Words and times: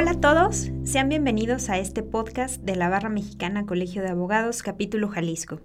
Hola 0.00 0.12
a 0.12 0.20
todos, 0.20 0.70
sean 0.84 1.08
bienvenidos 1.08 1.68
a 1.68 1.78
este 1.78 2.04
podcast 2.04 2.62
de 2.62 2.76
la 2.76 2.88
Barra 2.88 3.08
Mexicana 3.08 3.66
Colegio 3.66 4.00
de 4.00 4.10
Abogados, 4.10 4.62
capítulo 4.62 5.08
Jalisco. 5.08 5.58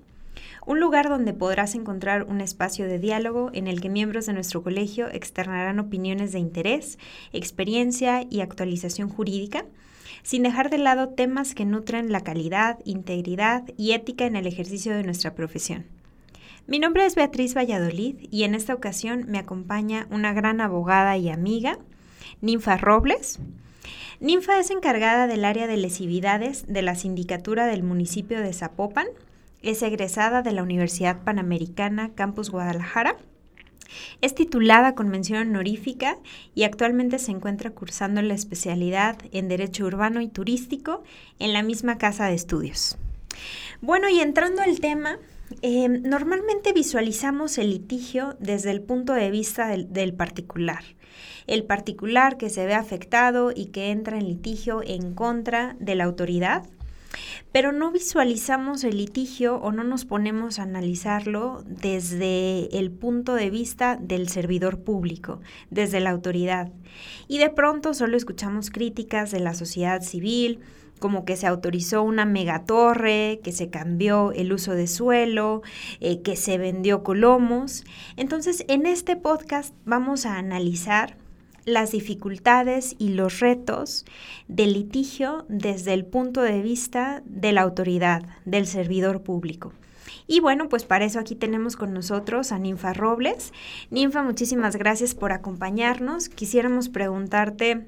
Un 0.65 0.79
lugar 0.79 1.07
donde 1.07 1.35
podrás 1.35 1.75
encontrar 1.75 2.23
un 2.23 2.41
espacio 2.41 2.87
de 2.87 2.97
diálogo 2.97 3.51
en 3.53 3.67
el 3.67 3.79
que 3.79 3.91
miembros 3.91 4.25
de 4.25 4.33
nuestro 4.33 4.63
colegio 4.63 5.07
externarán 5.07 5.77
opiniones 5.77 6.31
de 6.31 6.39
interés, 6.39 6.97
experiencia 7.31 8.25
y 8.27 8.41
actualización 8.41 9.07
jurídica, 9.07 9.65
sin 10.23 10.41
dejar 10.41 10.71
de 10.71 10.79
lado 10.79 11.09
temas 11.09 11.53
que 11.53 11.65
nutren 11.65 12.11
la 12.11 12.21
calidad, 12.21 12.79
integridad 12.85 13.65
y 13.77 13.91
ética 13.91 14.25
en 14.25 14.35
el 14.35 14.47
ejercicio 14.47 14.95
de 14.95 15.03
nuestra 15.03 15.35
profesión. 15.35 15.85
Mi 16.65 16.79
nombre 16.79 17.05
es 17.05 17.13
Beatriz 17.13 17.55
Valladolid 17.55 18.15
y 18.31 18.45
en 18.45 18.55
esta 18.55 18.73
ocasión 18.73 19.25
me 19.27 19.37
acompaña 19.37 20.07
una 20.09 20.33
gran 20.33 20.59
abogada 20.59 21.17
y 21.17 21.29
amiga, 21.29 21.77
Ninfa 22.41 22.77
Robles, 22.77 23.39
Ninfa 24.19 24.59
es 24.59 24.71
encargada 24.71 25.27
del 25.27 25.43
área 25.45 25.67
de 25.67 25.77
lesividades 25.77 26.65
de 26.67 26.81
la 26.81 26.95
sindicatura 26.95 27.65
del 27.65 27.83
municipio 27.83 28.41
de 28.41 28.53
Zapopan. 28.53 29.07
Es 29.61 29.81
egresada 29.81 30.41
de 30.41 30.51
la 30.51 30.63
Universidad 30.63 31.23
Panamericana 31.23 32.13
Campus 32.15 32.49
Guadalajara. 32.49 33.17
Es 34.21 34.33
titulada 34.33 34.95
con 34.95 35.09
mención 35.09 35.47
honorífica 35.49 36.17
y 36.55 36.63
actualmente 36.63 37.19
se 37.19 37.31
encuentra 37.31 37.71
cursando 37.71 38.21
la 38.21 38.33
especialidad 38.33 39.17
en 39.31 39.47
Derecho 39.49 39.85
Urbano 39.85 40.21
y 40.21 40.29
Turístico 40.29 41.03
en 41.39 41.53
la 41.53 41.61
misma 41.61 41.97
casa 41.97 42.25
de 42.27 42.33
estudios. 42.33 42.97
Bueno, 43.81 44.09
y 44.09 44.19
entrando 44.19 44.61
al 44.61 44.79
tema, 44.79 45.19
eh, 45.61 45.89
normalmente 45.89 46.73
visualizamos 46.73 47.57
el 47.57 47.69
litigio 47.71 48.35
desde 48.39 48.71
el 48.71 48.81
punto 48.81 49.13
de 49.13 49.29
vista 49.29 49.67
del 49.67 50.13
particular 50.13 50.83
el 51.47 51.63
particular 51.63 52.37
que 52.37 52.49
se 52.49 52.65
ve 52.65 52.73
afectado 52.73 53.51
y 53.55 53.67
que 53.67 53.91
entra 53.91 54.17
en 54.17 54.27
litigio 54.27 54.81
en 54.83 55.13
contra 55.13 55.75
de 55.79 55.95
la 55.95 56.03
autoridad, 56.05 56.63
pero 57.51 57.71
no 57.71 57.91
visualizamos 57.91 58.83
el 58.83 58.97
litigio 58.97 59.57
o 59.57 59.71
no 59.71 59.83
nos 59.83 60.05
ponemos 60.05 60.57
a 60.57 60.63
analizarlo 60.63 61.63
desde 61.67 62.77
el 62.77 62.91
punto 62.91 63.35
de 63.35 63.49
vista 63.49 63.97
del 64.01 64.29
servidor 64.29 64.79
público, 64.79 65.39
desde 65.69 65.99
la 65.99 66.09
autoridad. 66.09 66.71
Y 67.27 67.37
de 67.37 67.49
pronto 67.49 67.93
solo 67.93 68.17
escuchamos 68.17 68.71
críticas 68.71 69.31
de 69.31 69.39
la 69.39 69.53
sociedad 69.53 70.01
civil, 70.01 70.59
como 71.03 71.25
que 71.25 71.35
se 71.35 71.47
autorizó 71.47 72.01
una 72.01 72.23
megatorre, 72.23 73.41
que 73.43 73.51
se 73.51 73.69
cambió 73.69 74.31
el 74.31 74.53
uso 74.53 74.71
de 74.71 74.87
suelo, 74.87 75.61
eh, 75.99 76.21
que 76.21 76.37
se 76.37 76.57
vendió 76.57 77.03
colomos. 77.03 77.83
Entonces, 78.15 78.63
en 78.69 78.85
este 78.85 79.17
podcast 79.17 79.75
vamos 79.83 80.25
a 80.25 80.37
analizar 80.37 81.17
las 81.65 81.91
dificultades 81.91 82.95
y 82.99 83.09
los 83.09 83.41
retos 83.41 84.05
del 84.47 84.71
litigio 84.71 85.45
desde 85.49 85.93
el 85.93 86.05
punto 86.05 86.41
de 86.41 86.61
vista 86.61 87.21
de 87.25 87.51
la 87.51 87.63
autoridad, 87.63 88.23
del 88.45 88.65
servidor 88.65 89.23
público. 89.23 89.73
Y 90.25 90.39
bueno, 90.39 90.69
pues 90.69 90.85
para 90.85 91.03
eso 91.03 91.19
aquí 91.19 91.35
tenemos 91.35 91.75
con 91.75 91.93
nosotros 91.93 92.53
a 92.53 92.59
Ninfa 92.59 92.93
Robles. 92.93 93.51
Ninfa, 93.91 94.23
muchísimas 94.23 94.77
gracias 94.77 95.15
por 95.15 95.33
acompañarnos. 95.33 96.29
Quisiéramos 96.29 96.87
preguntarte, 96.87 97.87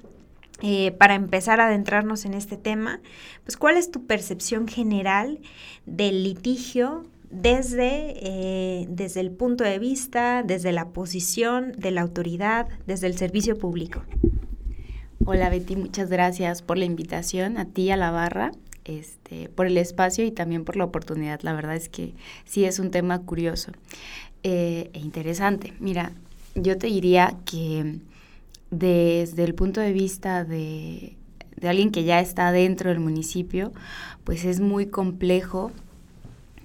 eh, 0.61 0.91
para 0.91 1.15
empezar 1.15 1.59
a 1.59 1.67
adentrarnos 1.67 2.25
en 2.25 2.33
este 2.33 2.57
tema, 2.57 3.01
pues 3.43 3.57
cuál 3.57 3.77
es 3.77 3.91
tu 3.91 4.05
percepción 4.05 4.67
general 4.67 5.39
del 5.85 6.23
litigio 6.23 7.03
desde, 7.29 8.13
eh, 8.21 8.85
desde 8.89 9.19
el 9.19 9.31
punto 9.31 9.63
de 9.63 9.79
vista, 9.79 10.43
desde 10.43 10.71
la 10.71 10.89
posición 10.89 11.73
de 11.73 11.91
la 11.91 12.01
autoridad, 12.01 12.67
desde 12.87 13.07
el 13.07 13.17
servicio 13.17 13.57
público. 13.57 14.03
Hola 15.25 15.49
Betty, 15.49 15.75
muchas 15.75 16.09
gracias 16.09 16.61
por 16.61 16.77
la 16.77 16.85
invitación, 16.85 17.57
a 17.57 17.65
ti 17.65 17.89
a 17.91 17.97
la 17.97 18.11
barra, 18.11 18.51
este, 18.85 19.49
por 19.49 19.65
el 19.65 19.77
espacio 19.77 20.23
y 20.23 20.31
también 20.31 20.63
por 20.63 20.77
la 20.77 20.85
oportunidad. 20.85 21.41
La 21.41 21.53
verdad 21.53 21.75
es 21.75 21.89
que 21.89 22.13
sí 22.45 22.63
es 22.63 22.79
un 22.79 22.91
tema 22.91 23.19
curioso 23.23 23.71
eh, 24.43 24.91
e 24.93 24.99
interesante. 24.99 25.73
Mira, 25.79 26.13
yo 26.53 26.77
te 26.77 26.87
diría 26.87 27.35
que 27.45 27.97
desde 28.71 29.43
el 29.43 29.55
punto 29.55 29.81
de 29.81 29.93
vista 29.93 30.43
de, 30.43 31.17
de 31.55 31.69
alguien 31.69 31.91
que 31.91 32.03
ya 32.03 32.19
está 32.19 32.51
dentro 32.51 32.89
del 32.89 32.99
municipio, 32.99 33.71
pues 34.23 34.45
es 34.45 34.59
muy 34.59 34.87
complejo. 34.87 35.71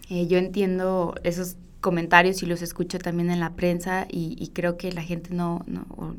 Eh, 0.09 0.27
yo 0.27 0.39
entiendo 0.39 1.15
esos 1.23 1.57
comentarios 1.81 2.43
y 2.43 2.47
los 2.47 2.63
escucho 2.63 2.99
también 2.99 3.31
en 3.31 3.41
la 3.41 3.55
prensa 3.55 4.07
y, 4.11 4.51
creo 4.53 4.77
que 4.77 4.93
la 4.93 5.03
gente 5.03 5.33
no, 5.33 5.65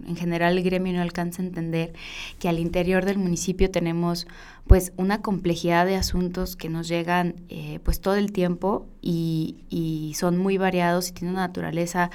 en 0.07 0.15
general 0.15 0.57
el 0.57 0.63
gremio 0.63 0.93
no 0.93 1.01
alcanza 1.01 1.41
a 1.41 1.45
entender 1.45 1.93
que 2.39 2.49
al 2.49 2.57
interior 2.57 3.05
del 3.05 3.19
municipio 3.19 3.69
tenemos 3.69 4.27
pues 4.65 4.91
una 4.97 5.21
complejidad 5.21 5.85
de 5.85 5.95
asuntos 5.95 6.55
que 6.55 6.69
nos 6.69 6.87
llegan 6.87 7.35
eh, 7.49 7.79
pues 7.83 8.01
todo 8.01 8.15
el 8.15 8.31
tiempo 8.31 8.87
y, 9.01 9.57
y 9.69 10.15
son 10.15 10.37
muy 10.37 10.57
variados 10.57 11.09
y 11.09 11.11
tienen 11.13 11.35
una 11.35 11.47
naturaleza 11.47 12.09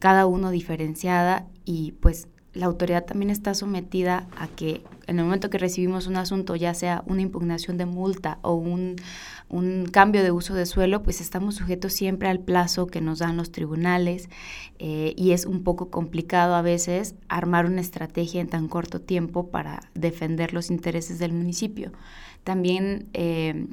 cada 0.00 0.26
uno 0.26 0.50
diferenciada 0.50 1.46
y 1.64 1.92
pues 2.00 2.26
la 2.52 2.66
autoridad 2.66 3.04
también 3.04 3.30
está 3.30 3.54
sometida 3.54 4.26
a 4.36 4.48
que 4.48 4.82
en 5.06 5.18
el 5.18 5.24
momento 5.24 5.50
que 5.50 5.58
recibimos 5.58 6.06
un 6.06 6.16
asunto, 6.16 6.56
ya 6.56 6.74
sea 6.74 7.02
una 7.06 7.22
impugnación 7.22 7.76
de 7.76 7.86
multa 7.86 8.38
o 8.42 8.54
un, 8.54 8.96
cambio 9.90 10.22
de 10.22 10.30
uso 10.30 10.54
de 10.54 10.66
suelo, 10.66 11.02
pues 11.02 11.20
estamos 11.20 11.56
sujetos 11.56 11.92
siempre 11.92 12.28
al 12.28 12.38
plazo 12.38 12.86
que 12.86 13.00
nos 13.00 13.18
dan 13.18 13.36
los 13.36 13.50
tribunales 13.50 14.28
eh, 14.78 15.12
y 15.16 15.32
es 15.32 15.46
un 15.46 15.64
poco 15.64 15.90
complicado 15.90 16.54
a 16.54 16.62
veces 16.62 17.16
armar 17.28 17.66
una 17.66 17.80
estrategia 17.80 18.40
en 18.40 18.48
tan 18.48 18.68
corto 18.68 19.00
tiempo 19.00 19.48
para 19.48 19.80
defender 19.94 20.54
los 20.54 20.70
intereses 20.70 21.18
del 21.18 21.32
municipio. 21.32 21.92
También, 22.44 23.08
eh, 23.12 23.66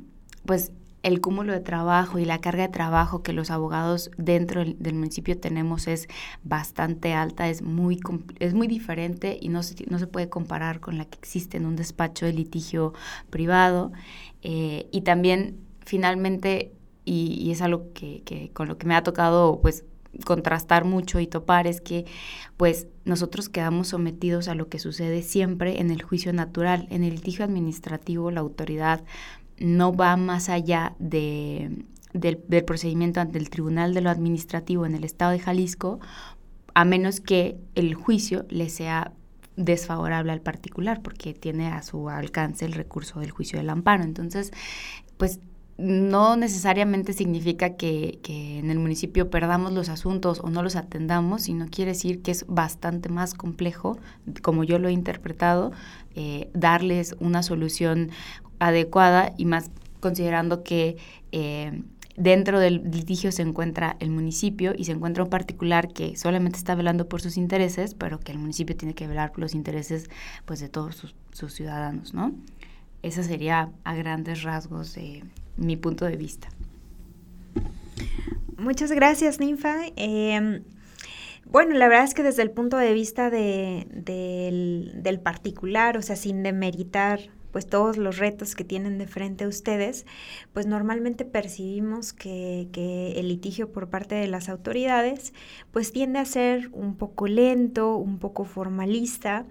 pues 0.45 0.71
el 1.07 1.22
cúmulo 1.22 1.53
de 1.53 1.62
trabajo 1.62 2.19
y 2.19 2.25
la 2.25 2.40
carga 2.40 2.63
de 2.63 2.69
trabajo 2.69 3.23
que 3.23 3.31
los 3.31 3.50
abogados 3.50 4.12
dentro 4.18 4.63
del, 4.66 4.94
municipio 4.94 5.40
tenemos 5.40 5.88
es 5.88 6.07
bastante 6.44 7.13
alta, 7.13 7.47
es 7.47 7.62
muy, 7.62 8.00
es 8.40 8.53
muy 8.53 8.68
diferente 8.68 9.38
y 9.41 9.47
no 9.47 9.63
se, 9.63 9.85
no 9.90 10.00
se 10.00 10.07
puede 10.07 10.28
comparar 10.28 10.81
con 10.81 10.97
la 10.97 11.06
que 11.06 11.17
existe 11.17 11.56
en 11.56 11.66
un 11.66 11.78
despacho 11.78 12.25
de 12.25 12.34
litigio 12.34 12.94
privado. 13.29 13.94
Eh, 14.41 14.88
y 14.91 15.01
también, 15.01 15.57
finalmente, 15.85 16.73
y, 17.06 17.51
es 17.51 17.62
algo 17.62 17.94
que, 17.94 18.22
que, 18.25 18.50
con 18.51 18.67
lo 18.67 18.78
que 18.78 18.85
me 18.85 18.94
ha 18.94 19.03
tocado, 19.03 19.62
pues, 19.62 19.85
contrastar 20.25 20.84
mucho 20.84 21.19
y 21.19 21.28
topar 21.28 21.67
es 21.67 21.79
que 21.79 22.06
pues 22.56 22.88
nosotros 23.06 23.50
quedamos 23.50 23.90
sometidos 23.90 24.47
a 24.47 24.56
lo 24.56 24.67
que 24.67 24.79
sucede 24.79 25.22
siempre 25.22 25.79
en 25.79 25.91
el 25.91 26.01
juicio 26.01 26.34
natural. 26.34 26.88
En 26.90 27.03
el 27.03 27.16
litigio 27.16 27.46
administrativo 27.46 28.31
la 28.31 28.40
autoridad 28.40 29.03
no 29.59 29.94
va 29.94 30.16
más 30.18 30.50
allá 30.50 30.95
de, 31.00 31.85
del, 32.13 32.38
procedimiento 32.66 33.19
ante 33.19 33.38
el 33.38 33.50
Tribunal 33.50 33.94
de 33.94 34.01
lo 34.01 34.09
Administrativo 34.09 34.85
en 34.85 34.95
el 34.95 35.03
Estado 35.03 35.31
de 35.31 35.40
Jalisco, 35.40 36.00
a 36.73 36.85
menos 36.85 37.22
que 37.22 37.57
el 37.75 37.96
juicio 37.96 38.46
le 38.50 38.69
sea 38.69 39.13
desfavorable 39.56 40.31
al 40.31 40.41
particular, 40.41 41.01
porque 41.01 41.34
tiene 41.34 41.67
a 41.67 41.81
su 41.81 42.09
alcance 42.09 42.66
el 42.66 42.73
recurso 42.73 43.19
del 43.19 43.31
juicio 43.31 43.57
del 43.57 43.69
amparo. 43.69 44.03
Entonces, 44.03 44.51
pues 45.17 45.40
no 45.78 46.35
necesariamente 46.35 47.13
significa 47.13 47.75
que, 47.75 48.19
que, 48.23 48.57
en 48.57 48.72
el 48.72 48.79
municipio 48.79 49.29
perdamos 49.29 49.72
los 49.73 49.90
asuntos 49.90 50.40
o 50.40 50.50
no 50.50 50.63
los 50.63 50.75
atendamos, 50.75 51.44
sino 51.44 51.67
quiere 51.69 51.91
decir 51.91 52.22
que 52.22 52.31
es 52.31 52.46
bastante 52.47 53.09
más 53.09 53.35
complejo, 53.35 54.00
como 54.41 54.63
yo 54.63 54.79
lo 54.79 54.88
he 54.88 54.91
interpretado, 54.91 55.72
eh, 56.16 56.50
darles 56.53 57.16
una 57.19 57.44
solución 57.44 58.09
adecuada 58.59 59.34
y 59.38 59.45
más 59.45 59.72
considerando 60.00 60.63
que 60.63 60.97
eh, 61.31 61.81
dentro 62.18 62.59
del 62.59 62.90
litigio 62.91 63.31
se 63.31 63.44
encuentra 63.44 63.95
el 64.00 64.09
municipio 64.09 64.73
y 64.75 64.85
se 64.85 64.91
encuentra 64.91 65.23
un 65.23 65.29
particular 65.29 65.94
que 65.94 66.18
solamente 66.18 66.57
está 66.57 66.75
velando 66.75 67.07
por 67.07 67.22
sus 67.22 67.38
intereses, 67.38 67.94
pero 67.94 68.19
que 68.19 68.31
el 68.31 68.40
municipio 68.40 68.76
tiene 68.76 68.96
que 68.96 69.08
velar 69.08 69.31
por 69.31 69.40
los 69.40 69.53
intereses 69.53 70.09
pues, 70.46 70.59
de 70.59 70.67
todos 70.67 70.96
sus, 71.31 71.53
ciudadanos, 71.53 72.14
¿no? 72.14 72.34
Esa 73.03 73.23
sería 73.23 73.70
a 73.84 73.96
grandes 73.96 74.41
rasgos 74.41 74.96
de 74.96 75.23
mi 75.55 75.78
punto 75.78 76.05
de 76.05 76.17
vista. 76.17 76.49
Muchas 78.58 78.91
gracias, 78.91 79.40
Ninfa. 79.40 79.76
Em, 79.96 80.64
bueno, 81.46 81.76
la 81.76 81.87
verdad 81.87 82.05
es 82.05 82.16
que 82.16 82.23
desde 82.23 82.41
el 82.41 82.49
punto 82.49 82.78
de 82.78 82.93
vista 82.93 83.29
de, 83.29 83.87
del, 83.91 85.03
del, 85.03 85.20
particular, 85.20 85.96
o 85.96 86.02
sea, 86.02 86.16
sin 86.16 86.41
demeritar 86.41 87.20
pues 87.57 87.65
todos 87.65 87.97
los 87.97 88.19
retos 88.19 88.53
que 88.53 88.63
tienen 88.63 88.99
de 88.99 89.07
frente 89.07 89.45
a 89.45 89.47
ustedes, 89.47 90.05
pues 90.53 90.67
normalmente 90.67 91.25
percibimos 91.25 92.13
que, 92.13 92.69
el 93.15 93.29
litigio 93.29 93.71
por 93.71 93.89
parte 93.89 94.13
de 94.13 94.27
las 94.27 94.47
autoridades 94.47 95.33
pues 95.71 95.91
tiende 95.91 96.19
a 96.19 96.25
ser 96.25 96.69
un 96.71 96.95
poco 96.97 97.25
lento, 97.25 97.95
un 97.95 98.19
poco 98.19 98.45
formalista. 98.45 99.47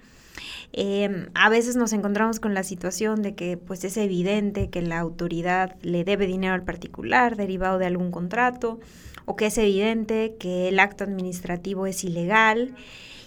Em, 0.72 1.30
a 1.34 1.48
veces 1.48 1.74
nos 1.74 1.92
encontramos 1.92 2.38
con 2.38 2.54
la 2.54 2.62
situación 2.62 3.22
de 3.22 3.34
que 3.34 3.56
pues 3.56 3.82
es 3.82 3.96
evidente 3.96 4.70
que 4.70 4.82
la 4.82 5.00
autoridad 5.00 5.74
le 5.82 6.04
debe 6.04 6.28
dinero 6.28 6.54
al 6.54 6.62
particular 6.62 7.34
derivado 7.34 7.80
de 7.80 7.86
algún 7.86 8.12
contrato 8.12 8.78
o 9.24 9.34
que 9.34 9.46
es 9.46 9.58
evidente 9.58 10.36
que 10.38 10.68
el 10.68 10.78
acto 10.78 11.02
administrativo 11.02 11.88
es 11.88 12.04
ilegal 12.04 12.76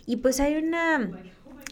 y 0.06 0.16
pues 0.16 0.40
hay 0.40 0.56
una 0.56 1.12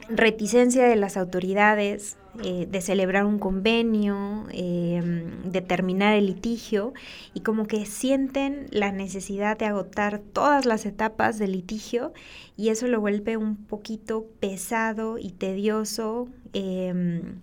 reticencia 0.09 0.87
de 0.87 0.95
las 0.95 1.17
autoridades 1.17 2.17
eh, 2.43 2.67
de 2.69 2.81
celebrar 2.81 3.25
un 3.25 3.39
convenio, 3.39 4.45
em, 4.51 5.41
de 5.43 5.61
terminar 5.61 6.13
el 6.13 6.27
litigio 6.27 6.93
y 7.33 7.39
como 7.39 7.65
que 7.65 7.85
sienten 7.85 8.67
la 8.69 8.91
necesidad 8.91 9.57
de 9.57 9.65
agotar 9.65 10.19
todas 10.19 10.65
las 10.65 10.85
etapas 10.85 11.39
del 11.39 11.53
litigio 11.53 12.13
y 12.55 12.69
eso 12.69 12.87
lo 12.87 13.01
vuelve 13.01 13.37
un 13.37 13.55
poquito 13.55 14.27
pesado 14.39 15.17
y 15.17 15.31
tedioso, 15.31 16.27
em, 16.53 17.39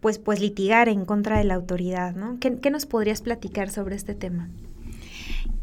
pues, 0.00 0.18
pues 0.18 0.40
litigar 0.40 0.88
en 0.88 1.04
contra 1.04 1.38
de 1.38 1.44
la 1.44 1.54
autoridad, 1.54 2.16
¿no? 2.16 2.38
¿Qué, 2.40 2.58
¿Qué, 2.58 2.70
nos 2.70 2.86
podrías 2.86 3.22
platicar 3.22 3.70
sobre 3.70 3.94
este 3.94 4.16
tema? 4.16 4.50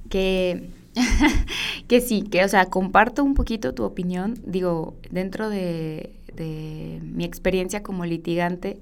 Que 0.10 0.70
que 1.88 2.02
sí, 2.02 2.24
que 2.24 2.44
o 2.44 2.48
sea, 2.48 2.66
comparto 2.66 3.24
un 3.24 3.34
poquito 3.34 3.74
tu 3.74 3.84
opinión, 3.84 4.36
digo, 4.46 4.96
dentro 5.10 5.50
de, 5.50 6.14
mi 6.38 7.24
experiencia 7.24 7.84
como 7.84 8.06
litigante, 8.06 8.80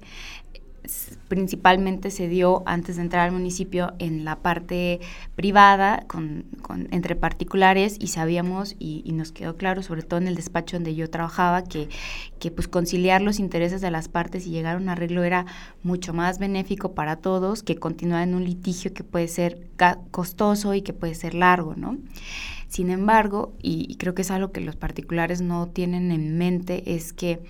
principalmente 1.28 2.10
se 2.10 2.28
dio 2.28 2.62
antes 2.66 2.96
de 2.96 3.02
entrar 3.02 3.26
al 3.26 3.32
municipio 3.32 3.92
en 3.98 4.24
la 4.24 4.36
parte 4.36 5.00
privada 5.36 6.04
con, 6.06 6.44
entre 6.90 7.16
particulares 7.16 7.96
y 8.00 8.08
sabíamos 8.08 8.76
y, 8.78 9.10
nos 9.12 9.32
quedó 9.32 9.56
claro 9.56 9.82
sobre 9.82 10.02
todo 10.02 10.18
en 10.18 10.28
el 10.28 10.34
despacho 10.34 10.76
donde 10.76 10.94
yo 10.94 11.10
trabajaba 11.10 11.62
que, 11.64 11.88
que 12.38 12.50
pues 12.50 12.68
conciliar 12.68 13.20
los 13.20 13.38
intereses 13.38 13.80
de 13.80 13.90
las 13.90 14.08
partes 14.08 14.46
y 14.46 14.50
llegar 14.50 14.76
a 14.76 14.78
un 14.78 14.88
arreglo 14.88 15.22
era 15.24 15.46
mucho 15.82 16.14
más 16.14 16.38
benéfico 16.38 16.94
para 16.94 17.16
todos 17.16 17.62
que 17.62 17.76
continuar 17.76 18.26
en 18.26 18.34
un 18.34 18.44
litigio 18.44 18.94
que 18.94 19.04
puede 19.04 19.28
ser 19.28 19.68
costoso 20.10 20.74
y 20.74 20.82
que 20.82 20.92
puede 20.92 21.14
ser 21.14 21.34
largo, 21.34 21.74
¿no? 21.76 21.98
Sin 22.68 22.90
embargo, 22.90 23.52
y 23.60 23.96
creo 23.96 24.14
que 24.14 24.22
es 24.22 24.30
algo 24.30 24.52
que 24.52 24.60
los 24.60 24.76
particulares 24.76 25.42
no 25.42 25.66
tienen 25.68 26.12
en 26.12 26.38
mente, 26.38 26.94
es 26.94 27.12
que 27.12 27.40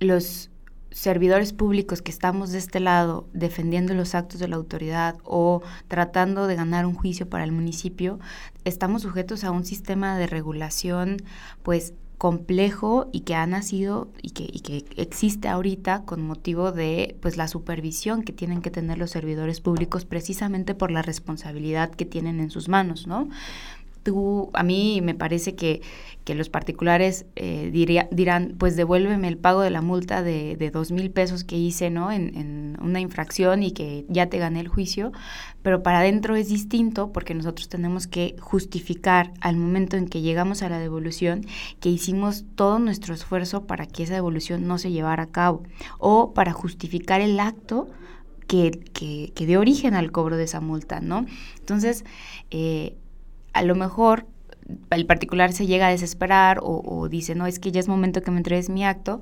los 0.00 0.50
servidores 0.90 1.52
públicos 1.52 2.02
que 2.02 2.10
estamos 2.10 2.50
de 2.50 2.58
este 2.58 2.80
lado 2.80 3.28
defendiendo 3.32 3.94
los 3.94 4.14
actos 4.14 4.40
de 4.40 4.48
la 4.48 4.56
autoridad 4.56 5.16
o 5.24 5.62
tratando 5.86 6.46
de 6.46 6.56
ganar 6.56 6.86
un 6.86 6.94
juicio 6.94 7.28
para 7.28 7.44
el 7.44 7.52
municipio, 7.52 8.18
estamos 8.64 9.02
sujetos 9.02 9.44
a 9.44 9.50
un 9.50 9.64
sistema 9.64 10.18
de 10.18 10.26
regulación 10.26 11.18
pues 11.62 11.94
complejo 12.18 13.08
y 13.12 13.20
que 13.20 13.36
ha 13.36 13.46
nacido 13.46 14.10
y 14.20 14.30
que, 14.30 14.48
que 14.60 14.84
existe 15.00 15.46
ahorita 15.46 16.02
con 16.04 16.20
motivo 16.20 16.72
de 16.72 17.16
pues 17.22 17.36
la 17.36 17.46
supervisión 17.46 18.24
que 18.24 18.32
tienen 18.32 18.60
que 18.60 18.72
tener 18.72 18.98
los 18.98 19.10
servidores 19.10 19.60
públicos 19.60 20.04
precisamente 20.04 20.74
por 20.74 20.90
la 20.90 21.02
responsabilidad 21.02 21.90
que 21.90 22.04
tienen 22.04 22.40
en 22.40 22.50
sus 22.50 22.68
manos, 22.68 23.06
¿no? 23.06 23.28
A 24.52 24.62
mí 24.62 25.00
me 25.02 25.14
parece 25.14 25.54
que, 25.54 25.82
que 26.24 26.34
los 26.34 26.48
particulares 26.48 27.26
eh, 27.36 27.70
diría, 27.72 28.08
dirán, 28.10 28.54
pues 28.58 28.76
devuélveme 28.76 29.28
el 29.28 29.38
pago 29.38 29.62
de 29.62 29.70
la 29.70 29.80
multa 29.80 30.22
de, 30.22 30.56
de 30.56 30.70
dos 30.70 30.90
mil 30.90 31.10
pesos 31.10 31.44
que 31.44 31.56
hice, 31.56 31.90
¿no? 31.90 32.12
En, 32.12 32.36
en, 32.36 32.76
una 32.82 33.00
infracción 33.00 33.62
y 33.62 33.72
que 33.72 34.04
ya 34.08 34.28
te 34.28 34.38
gané 34.38 34.60
el 34.60 34.68
juicio, 34.68 35.12
pero 35.62 35.82
para 35.82 36.00
adentro 36.00 36.36
es 36.36 36.48
distinto 36.48 37.12
porque 37.12 37.34
nosotros 37.34 37.68
tenemos 37.68 38.06
que 38.06 38.36
justificar 38.40 39.32
al 39.40 39.56
momento 39.56 39.96
en 39.96 40.06
que 40.06 40.20
llegamos 40.20 40.62
a 40.62 40.68
la 40.68 40.78
devolución 40.78 41.46
que 41.80 41.88
hicimos 41.88 42.44
todo 42.54 42.78
nuestro 42.78 43.14
esfuerzo 43.14 43.66
para 43.66 43.86
que 43.86 44.04
esa 44.04 44.14
devolución 44.14 44.66
no 44.66 44.78
se 44.78 44.92
llevara 44.92 45.24
a 45.24 45.26
cabo 45.26 45.62
o 45.98 46.34
para 46.34 46.52
justificar 46.52 47.20
el 47.20 47.40
acto 47.40 47.88
que, 48.48 48.70
que, 48.92 49.32
que 49.34 49.46
dio 49.46 49.60
origen 49.60 49.94
al 49.94 50.10
cobro 50.10 50.36
de 50.36 50.44
esa 50.44 50.60
multa, 50.60 51.00
¿no? 51.00 51.26
Entonces, 51.58 52.04
eh, 52.50 52.96
a 53.52 53.62
lo 53.62 53.74
mejor 53.74 54.26
el 54.90 55.06
particular 55.06 55.52
se 55.52 55.66
llega 55.66 55.86
a 55.86 55.90
desesperar 55.90 56.60
o, 56.62 57.08
dice, 57.08 57.34
no, 57.34 57.46
es 57.46 57.58
que 57.58 57.72
ya 57.72 57.80
es 57.80 57.88
momento 57.88 58.22
que 58.22 58.30
me 58.30 58.38
entregues 58.38 58.68
mi 58.68 58.84
acto, 58.84 59.20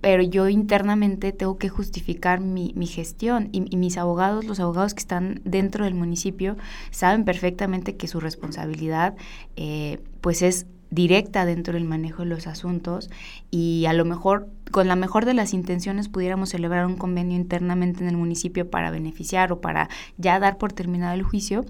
pero 0.00 0.22
yo 0.22 0.48
internamente 0.48 1.32
tengo 1.32 1.58
que 1.58 1.68
justificar 1.68 2.40
mi, 2.40 2.72
gestión 2.86 3.48
y, 3.52 3.76
mis 3.76 3.98
abogados, 3.98 4.44
los 4.44 4.60
abogados 4.60 4.94
que 4.94 5.00
están 5.00 5.40
dentro 5.44 5.84
del 5.84 5.94
municipio, 5.94 6.56
saben 6.90 7.24
perfectamente 7.24 7.96
que 7.96 8.08
su 8.08 8.20
responsabilidad 8.20 9.14
eh, 9.56 9.98
pues 10.20 10.42
es 10.42 10.66
directa 10.90 11.44
dentro 11.44 11.74
del 11.74 11.84
manejo 11.84 12.22
de 12.22 12.30
los 12.30 12.46
asuntos 12.46 13.10
y 13.50 13.84
a 13.86 13.92
lo 13.92 14.06
mejor 14.06 14.48
con 14.70 14.88
la 14.88 14.96
mejor 14.96 15.26
de 15.26 15.34
las 15.34 15.52
intenciones 15.52 16.08
pudiéramos 16.08 16.48
celebrar 16.48 16.86
un 16.86 16.96
convenio 16.96 17.36
internamente 17.36 18.02
en 18.02 18.08
el 18.08 18.16
municipio 18.16 18.70
para 18.70 18.90
beneficiar 18.90 19.52
o 19.52 19.60
para 19.60 19.90
ya 20.16 20.38
dar 20.40 20.56
por 20.56 20.72
terminado 20.72 21.14
el 21.14 21.22
juicio, 21.22 21.66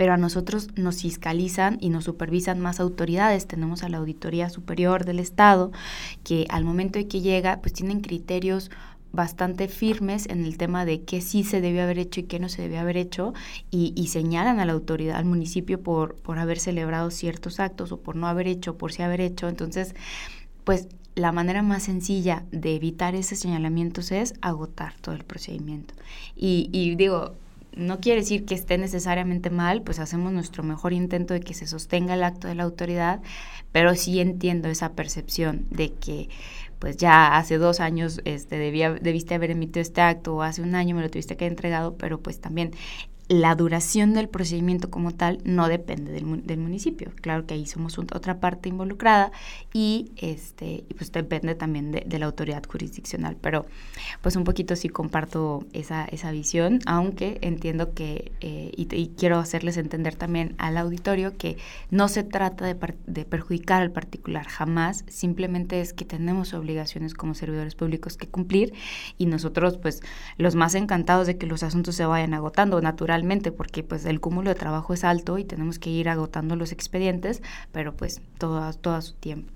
pero 0.00 0.14
a 0.14 0.16
nosotros 0.16 0.68
nos 0.76 1.02
fiscalizan 1.02 1.76
y 1.78 1.90
nos 1.90 2.04
supervisan 2.04 2.58
más 2.58 2.80
autoridades. 2.80 3.46
Tenemos 3.46 3.82
a 3.82 3.90
la 3.90 3.98
Auditoría 3.98 4.48
Superior 4.48 5.04
del 5.04 5.18
Estado, 5.18 5.72
que 6.24 6.46
al 6.48 6.64
momento 6.64 6.98
de 6.98 7.06
que 7.06 7.20
llega, 7.20 7.60
pues 7.60 7.74
tienen 7.74 8.00
criterios 8.00 8.70
bastante 9.12 9.68
firmes 9.68 10.26
en 10.30 10.46
el 10.46 10.56
tema 10.56 10.86
de 10.86 11.02
qué 11.02 11.20
sí 11.20 11.44
se 11.44 11.60
debió 11.60 11.82
haber 11.82 11.98
hecho 11.98 12.20
y 12.20 12.22
qué 12.22 12.38
no 12.38 12.48
se 12.48 12.62
debió 12.62 12.80
haber 12.80 12.96
hecho 12.96 13.34
y, 13.70 13.92
y, 13.94 14.06
señalan 14.06 14.58
a 14.58 14.64
la 14.64 14.72
autoridad, 14.72 15.18
al 15.18 15.26
municipio 15.26 15.82
por, 15.82 16.14
por 16.14 16.38
haber 16.38 16.60
celebrado 16.60 17.10
ciertos 17.10 17.60
actos 17.60 17.92
o 17.92 18.00
por 18.00 18.16
no 18.16 18.26
haber 18.26 18.48
hecho, 18.48 18.78
por 18.78 18.92
sí 18.92 19.02
haber 19.02 19.20
hecho. 19.20 19.50
Entonces, 19.50 19.94
pues 20.64 20.88
la 21.14 21.30
manera 21.30 21.60
más 21.60 21.82
sencilla 21.82 22.46
de 22.52 22.74
evitar 22.74 23.14
esos 23.14 23.38
señalamientos 23.38 24.12
es 24.12 24.32
agotar 24.40 24.94
todo 25.02 25.14
el 25.14 25.24
procedimiento. 25.24 25.92
Y, 26.34 26.70
y 26.72 26.94
digo, 26.94 27.34
no 27.76 28.00
quiere 28.00 28.20
decir 28.20 28.44
que 28.44 28.54
esté 28.54 28.78
necesariamente 28.78 29.50
mal, 29.50 29.82
pues 29.82 29.98
hacemos 29.98 30.32
nuestro 30.32 30.62
mejor 30.62 30.92
intento 30.92 31.34
de 31.34 31.40
que 31.40 31.54
se 31.54 31.66
sostenga 31.66 32.14
el 32.14 32.24
acto 32.24 32.48
de 32.48 32.54
la 32.54 32.64
autoridad, 32.64 33.20
pero 33.72 33.94
sí 33.94 34.20
entiendo 34.20 34.68
esa 34.68 34.92
percepción 34.92 35.66
de 35.70 35.92
que 35.92 36.28
pues 36.78 36.96
ya 36.96 37.36
hace 37.36 37.58
dos 37.58 37.78
años 37.78 38.20
este, 38.24 38.56
debía, 38.56 38.90
debiste 38.92 39.34
haber 39.34 39.50
emitido 39.50 39.82
este 39.82 40.00
acto 40.00 40.36
o 40.36 40.42
hace 40.42 40.62
un 40.62 40.74
año 40.74 40.96
me 40.96 41.02
lo 41.02 41.10
tuviste 41.10 41.36
que 41.36 41.44
haber 41.44 41.52
entregado, 41.52 41.96
pero 41.96 42.20
pues 42.20 42.40
también 42.40 42.72
la 43.30 43.54
duración 43.54 44.12
del 44.12 44.28
procedimiento 44.28 44.90
como 44.90 45.12
tal 45.12 45.38
no 45.44 45.68
depende 45.68 46.10
del, 46.10 46.58
municipio. 46.58 47.12
Claro 47.22 47.46
que 47.46 47.54
ahí 47.54 47.64
somos 47.64 47.96
otra 47.96 48.40
parte 48.40 48.68
involucrada 48.68 49.30
y 49.72 50.10
este 50.16 50.84
pues 50.96 51.12
depende 51.12 51.54
también 51.54 51.92
de, 51.92 52.18
la 52.18 52.26
autoridad 52.26 52.64
jurisdiccional. 52.68 53.36
Pero 53.40 53.66
pues 54.20 54.34
un 54.34 54.42
poquito 54.42 54.74
sí 54.74 54.88
comparto 54.88 55.64
esa, 55.72 56.06
esa 56.06 56.32
visión, 56.32 56.80
aunque 56.86 57.38
entiendo 57.40 57.94
que, 57.94 58.32
eh, 58.40 58.72
y, 58.76 59.12
quiero 59.16 59.38
hacerles 59.38 59.76
entender 59.76 60.16
también 60.16 60.56
al 60.58 60.76
auditorio 60.76 61.36
que 61.36 61.56
no 61.88 62.08
se 62.08 62.24
trata 62.24 62.64
de, 62.64 62.76
de 63.06 63.24
perjudicar 63.24 63.80
al 63.80 63.92
particular, 63.92 64.48
jamás, 64.48 65.04
simplemente 65.06 65.80
es 65.80 65.92
que 65.92 66.04
tenemos 66.04 66.52
obligaciones 66.52 67.14
como 67.14 67.34
servidores 67.34 67.76
públicos 67.76 68.16
que 68.16 68.26
cumplir 68.26 68.72
y 69.18 69.26
nosotros 69.26 69.78
pues 69.78 70.02
los 70.36 70.56
más 70.56 70.74
encantados 70.74 71.28
de 71.28 71.38
que 71.38 71.46
los 71.46 71.62
asuntos 71.62 71.94
se 71.94 72.04
vayan 72.04 72.34
agotando, 72.34 72.80
porque 73.52 73.82
pues 73.82 74.04
el 74.04 74.20
cúmulo 74.20 74.50
de 74.50 74.56
trabajo 74.56 74.94
es 74.94 75.04
alto 75.04 75.38
y 75.38 75.44
tenemos 75.44 75.78
que 75.78 75.90
ir 75.90 76.08
agotando 76.08 76.56
los 76.56 76.72
expedientes, 76.72 77.42
pero 77.72 77.96
pues 77.96 78.20
todo, 78.38 78.72
todo 78.74 78.94
a 78.94 79.02
su 79.02 79.14
tiempo. 79.14 79.52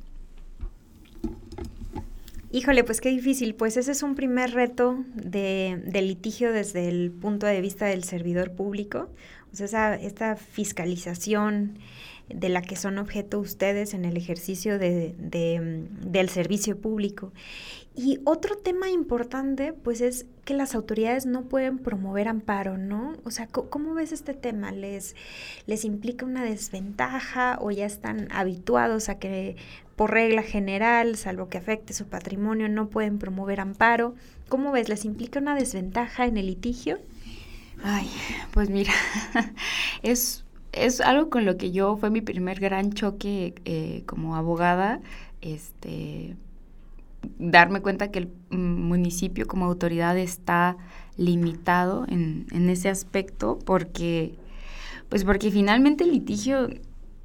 Híjole, 2.54 2.84
pues 2.84 3.00
qué 3.00 3.08
difícil. 3.08 3.56
Pues 3.56 3.76
ese 3.76 3.90
es 3.90 4.04
un 4.04 4.14
primer 4.14 4.52
reto 4.52 5.04
de, 5.16 5.82
litigio 5.92 6.52
desde 6.52 6.88
el 6.88 7.10
punto 7.10 7.46
de 7.46 7.60
vista 7.60 7.86
del 7.86 8.04
servidor 8.04 8.52
público. 8.52 9.10
O 9.52 9.56
sea, 9.66 9.96
esta 9.96 10.36
fiscalización 10.36 11.80
de 12.28 12.48
la 12.50 12.62
que 12.62 12.76
son 12.76 12.98
objeto 12.98 13.40
ustedes 13.40 13.92
en 13.92 14.04
el 14.04 14.16
ejercicio 14.16 14.78
de, 14.78 15.16
del 15.18 16.28
servicio 16.28 16.78
público. 16.78 17.32
Y 17.96 18.18
otro 18.24 18.56
tema 18.56 18.90
importante, 18.90 19.72
pues 19.72 20.00
es 20.00 20.26
que 20.44 20.52
las 20.52 20.74
autoridades 20.74 21.26
no 21.26 21.42
pueden 21.42 21.78
promover 21.78 22.26
amparo, 22.26 22.76
¿no? 22.76 23.12
O 23.24 23.30
sea, 23.30 23.46
¿cómo 23.46 23.94
ves 23.94 24.10
este 24.10 24.34
tema? 24.34 24.72
¿Les, 24.72 25.14
¿Les 25.66 25.84
implica 25.84 26.26
una 26.26 26.42
desventaja 26.42 27.56
o 27.60 27.70
ya 27.70 27.86
están 27.86 28.26
habituados 28.32 29.08
a 29.08 29.20
que 29.20 29.56
por 29.94 30.10
regla 30.10 30.42
general, 30.42 31.14
salvo 31.14 31.48
que 31.48 31.58
afecte 31.58 31.92
su 31.92 32.06
patrimonio, 32.06 32.68
no 32.68 32.88
pueden 32.88 33.18
promover 33.20 33.60
amparo? 33.60 34.16
¿Cómo 34.48 34.72
ves? 34.72 34.88
¿Les 34.88 35.04
implica 35.04 35.38
una 35.38 35.54
desventaja 35.54 36.26
en 36.26 36.36
el 36.36 36.46
litigio? 36.46 36.98
Ay, 37.84 38.10
pues 38.50 38.70
mira, 38.70 38.92
es, 40.02 40.44
es 40.72 41.00
algo 41.00 41.30
con 41.30 41.44
lo 41.44 41.56
que 41.56 41.70
yo 41.70 41.96
fue 41.96 42.10
mi 42.10 42.22
primer 42.22 42.58
gran 42.58 42.92
choque 42.92 43.54
eh, 43.64 44.02
como 44.06 44.34
abogada, 44.34 45.00
este 45.40 46.34
darme 47.38 47.80
cuenta 47.80 48.10
que 48.10 48.20
el 48.20 48.28
municipio 48.50 49.46
como 49.46 49.64
autoridad 49.64 50.16
está 50.18 50.76
limitado 51.16 52.04
en, 52.08 52.46
en 52.50 52.68
ese 52.70 52.88
aspecto 52.88 53.58
porque 53.64 54.34
pues 55.08 55.24
porque 55.24 55.50
finalmente 55.50 56.04
el 56.04 56.12
litigio 56.12 56.68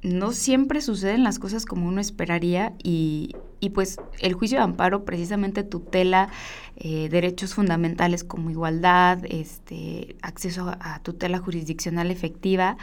no 0.02 0.32
siempre 0.32 0.80
suceden 0.80 1.24
las 1.24 1.38
cosas 1.38 1.66
como 1.66 1.86
uno 1.86 2.00
esperaría 2.00 2.72
y, 2.82 3.34
y 3.60 3.70
pues 3.70 3.98
el 4.20 4.34
juicio 4.34 4.58
de 4.58 4.64
amparo 4.64 5.04
precisamente 5.04 5.62
tutela 5.62 6.30
eh, 6.76 7.08
derechos 7.10 7.54
fundamentales 7.54 8.24
como 8.24 8.50
igualdad, 8.50 9.18
este, 9.28 10.16
acceso 10.22 10.74
a 10.80 11.00
tutela 11.02 11.38
jurisdiccional 11.38 12.10
efectiva. 12.10 12.78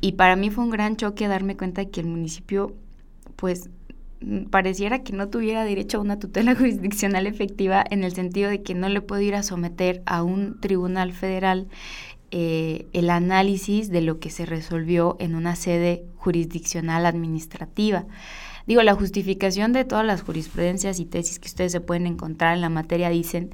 Y 0.00 0.12
para 0.12 0.36
mí 0.36 0.50
fue 0.50 0.64
un 0.64 0.70
gran 0.70 0.96
choque 0.96 1.26
darme 1.26 1.56
cuenta 1.56 1.82
de 1.82 1.90
que 1.90 2.00
el 2.00 2.06
municipio 2.06 2.74
pues 3.36 3.68
pareciera 4.50 5.02
que 5.02 5.12
no 5.12 5.28
tuviera 5.28 5.64
derecho 5.64 5.98
a 5.98 6.00
una 6.00 6.18
tutela 6.18 6.54
jurisdiccional 6.56 7.26
efectiva 7.26 7.84
en 7.90 8.04
el 8.04 8.14
sentido 8.14 8.50
de 8.50 8.62
que 8.62 8.74
no 8.74 8.88
le 8.88 9.00
puedo 9.00 9.22
ir 9.22 9.34
a 9.34 9.42
someter 9.42 10.02
a 10.06 10.22
un 10.22 10.60
tribunal 10.60 11.12
federal 11.12 11.68
eh, 12.30 12.86
el 12.92 13.10
análisis 13.10 13.90
de 13.90 14.00
lo 14.00 14.18
que 14.18 14.30
se 14.30 14.44
resolvió 14.44 15.16
en 15.20 15.34
una 15.34 15.54
sede 15.54 16.04
jurisdiccional 16.16 17.06
administrativa. 17.06 18.06
Digo, 18.66 18.82
la 18.82 18.94
justificación 18.94 19.72
de 19.72 19.84
todas 19.84 20.06
las 20.06 20.22
jurisprudencias 20.22 20.98
y 20.98 21.04
tesis 21.04 21.38
que 21.38 21.48
ustedes 21.48 21.70
se 21.72 21.80
pueden 21.80 22.06
encontrar 22.06 22.54
en 22.54 22.62
la 22.62 22.70
materia 22.70 23.10
dicen 23.10 23.50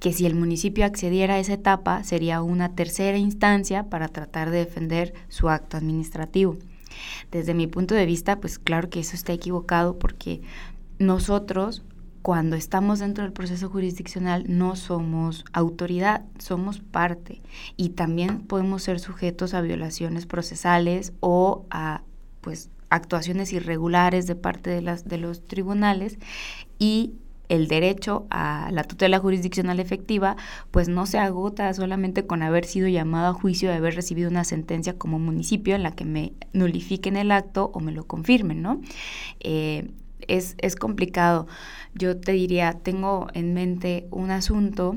que 0.00 0.12
si 0.12 0.26
el 0.26 0.34
municipio 0.34 0.84
accediera 0.84 1.34
a 1.34 1.38
esa 1.38 1.54
etapa 1.54 2.04
sería 2.04 2.42
una 2.42 2.74
tercera 2.74 3.16
instancia 3.16 3.84
para 3.84 4.08
tratar 4.08 4.50
de 4.50 4.58
defender 4.58 5.14
su 5.28 5.48
acto 5.48 5.78
administrativo. 5.78 6.56
Desde 7.30 7.54
mi 7.54 7.66
punto 7.66 7.94
de 7.94 8.06
vista, 8.06 8.40
pues 8.40 8.58
claro 8.58 8.90
que 8.90 9.00
eso 9.00 9.14
está 9.14 9.32
equivocado 9.32 9.98
porque 9.98 10.42
nosotros 10.98 11.82
cuando 12.22 12.54
estamos 12.56 12.98
dentro 12.98 13.24
del 13.24 13.32
proceso 13.32 13.70
jurisdiccional 13.70 14.44
no 14.46 14.76
somos 14.76 15.44
autoridad, 15.52 16.24
somos 16.38 16.80
parte. 16.80 17.40
Y 17.76 17.90
también 17.90 18.40
podemos 18.40 18.82
ser 18.82 19.00
sujetos 19.00 19.54
a 19.54 19.62
violaciones 19.62 20.26
procesales 20.26 21.12
o 21.20 21.64
a 21.70 22.02
pues 22.42 22.68
actuaciones 22.90 23.52
irregulares 23.52 24.26
de 24.26 24.34
parte 24.34 24.68
de, 24.70 24.82
las, 24.82 25.08
de 25.08 25.18
los 25.18 25.46
tribunales. 25.46 26.18
Y 26.78 27.14
el 27.50 27.66
derecho 27.66 28.26
a 28.30 28.70
la 28.72 28.84
tutela 28.84 29.18
jurisdiccional 29.18 29.80
efectiva, 29.80 30.36
pues 30.70 30.88
no 30.88 31.04
se 31.04 31.18
agota 31.18 31.74
solamente 31.74 32.24
con 32.24 32.42
haber 32.42 32.64
sido 32.64 32.88
llamado 32.88 33.26
a 33.26 33.34
juicio 33.34 33.68
de 33.68 33.74
haber 33.74 33.96
recibido 33.96 34.30
una 34.30 34.44
sentencia 34.44 34.96
como 34.96 35.18
municipio 35.18 35.74
en 35.74 35.82
la 35.82 35.90
que 35.90 36.04
me 36.04 36.32
nulifiquen 36.52 37.16
el 37.16 37.32
acto 37.32 37.70
o 37.74 37.80
me 37.80 37.92
lo 37.92 38.04
confirmen, 38.04 38.62
¿no? 38.62 38.80
Eh, 39.40 39.90
es, 40.28 40.54
es 40.58 40.76
complicado. 40.76 41.48
Yo 41.94 42.16
te 42.16 42.32
diría, 42.32 42.72
tengo 42.72 43.26
en 43.34 43.52
mente 43.52 44.06
un 44.12 44.30
asunto 44.30 44.96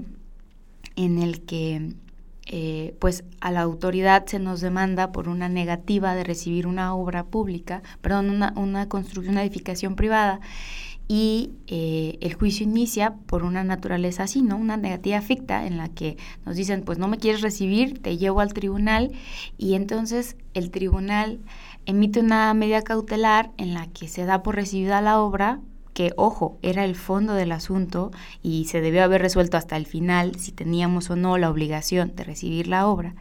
en 0.95 1.19
el 1.23 1.41
que 1.41 1.95
eh, 2.45 2.95
pues 2.99 3.23
a 3.39 3.51
la 3.51 3.61
autoridad 3.61 4.25
se 4.27 4.37
nos 4.37 4.61
demanda 4.61 5.11
por 5.11 5.27
una 5.27 5.49
negativa 5.49 6.13
de 6.13 6.23
recibir 6.23 6.67
una 6.67 6.93
obra 6.93 7.23
pública, 7.23 7.81
perdón, 8.01 8.29
una, 8.29 8.53
una 8.55 8.89
construcción, 8.89 9.35
una 9.35 9.43
edificación 9.43 9.95
privada, 9.95 10.39
y 11.07 11.51
eh, 11.67 12.17
el 12.21 12.33
juicio 12.33 12.63
inicia 12.63 13.15
por 13.25 13.43
una 13.43 13.63
naturaleza 13.63 14.23
así, 14.23 14.41
¿no? 14.41 14.57
Una 14.57 14.77
negativa 14.77 15.21
ficta 15.21 15.65
en 15.65 15.77
la 15.77 15.89
que 15.89 16.17
nos 16.45 16.55
dicen, 16.55 16.83
pues 16.83 16.97
no 16.97 17.07
me 17.07 17.17
quieres 17.17 17.41
recibir, 17.41 18.01
te 18.01 18.17
llevo 18.17 18.39
al 18.39 18.53
tribunal, 18.53 19.11
y 19.57 19.73
entonces 19.73 20.37
el 20.53 20.71
tribunal 20.71 21.39
emite 21.85 22.19
una 22.19 22.53
medida 22.53 22.81
cautelar 22.81 23.51
en 23.57 23.73
la 23.73 23.87
que 23.87 24.07
se 24.07 24.25
da 24.25 24.43
por 24.43 24.55
recibida 24.55 25.01
la 25.01 25.19
obra, 25.19 25.59
que, 25.93 26.11
ojo, 26.15 26.57
era 26.61 26.85
el 26.85 26.95
fondo 26.95 27.33
del 27.33 27.51
asunto 27.51 28.11
y 28.41 28.65
se 28.65 28.81
debió 28.81 29.03
haber 29.03 29.21
resuelto 29.21 29.57
hasta 29.57 29.77
el 29.77 29.85
final 29.85 30.35
si 30.39 30.51
teníamos 30.51 31.09
o 31.11 31.15
no 31.15 31.37
la 31.37 31.51
obligación 31.51 32.15
de 32.15 32.23
recibir 32.23 32.67
la 32.67 32.87
obra. 32.87 33.13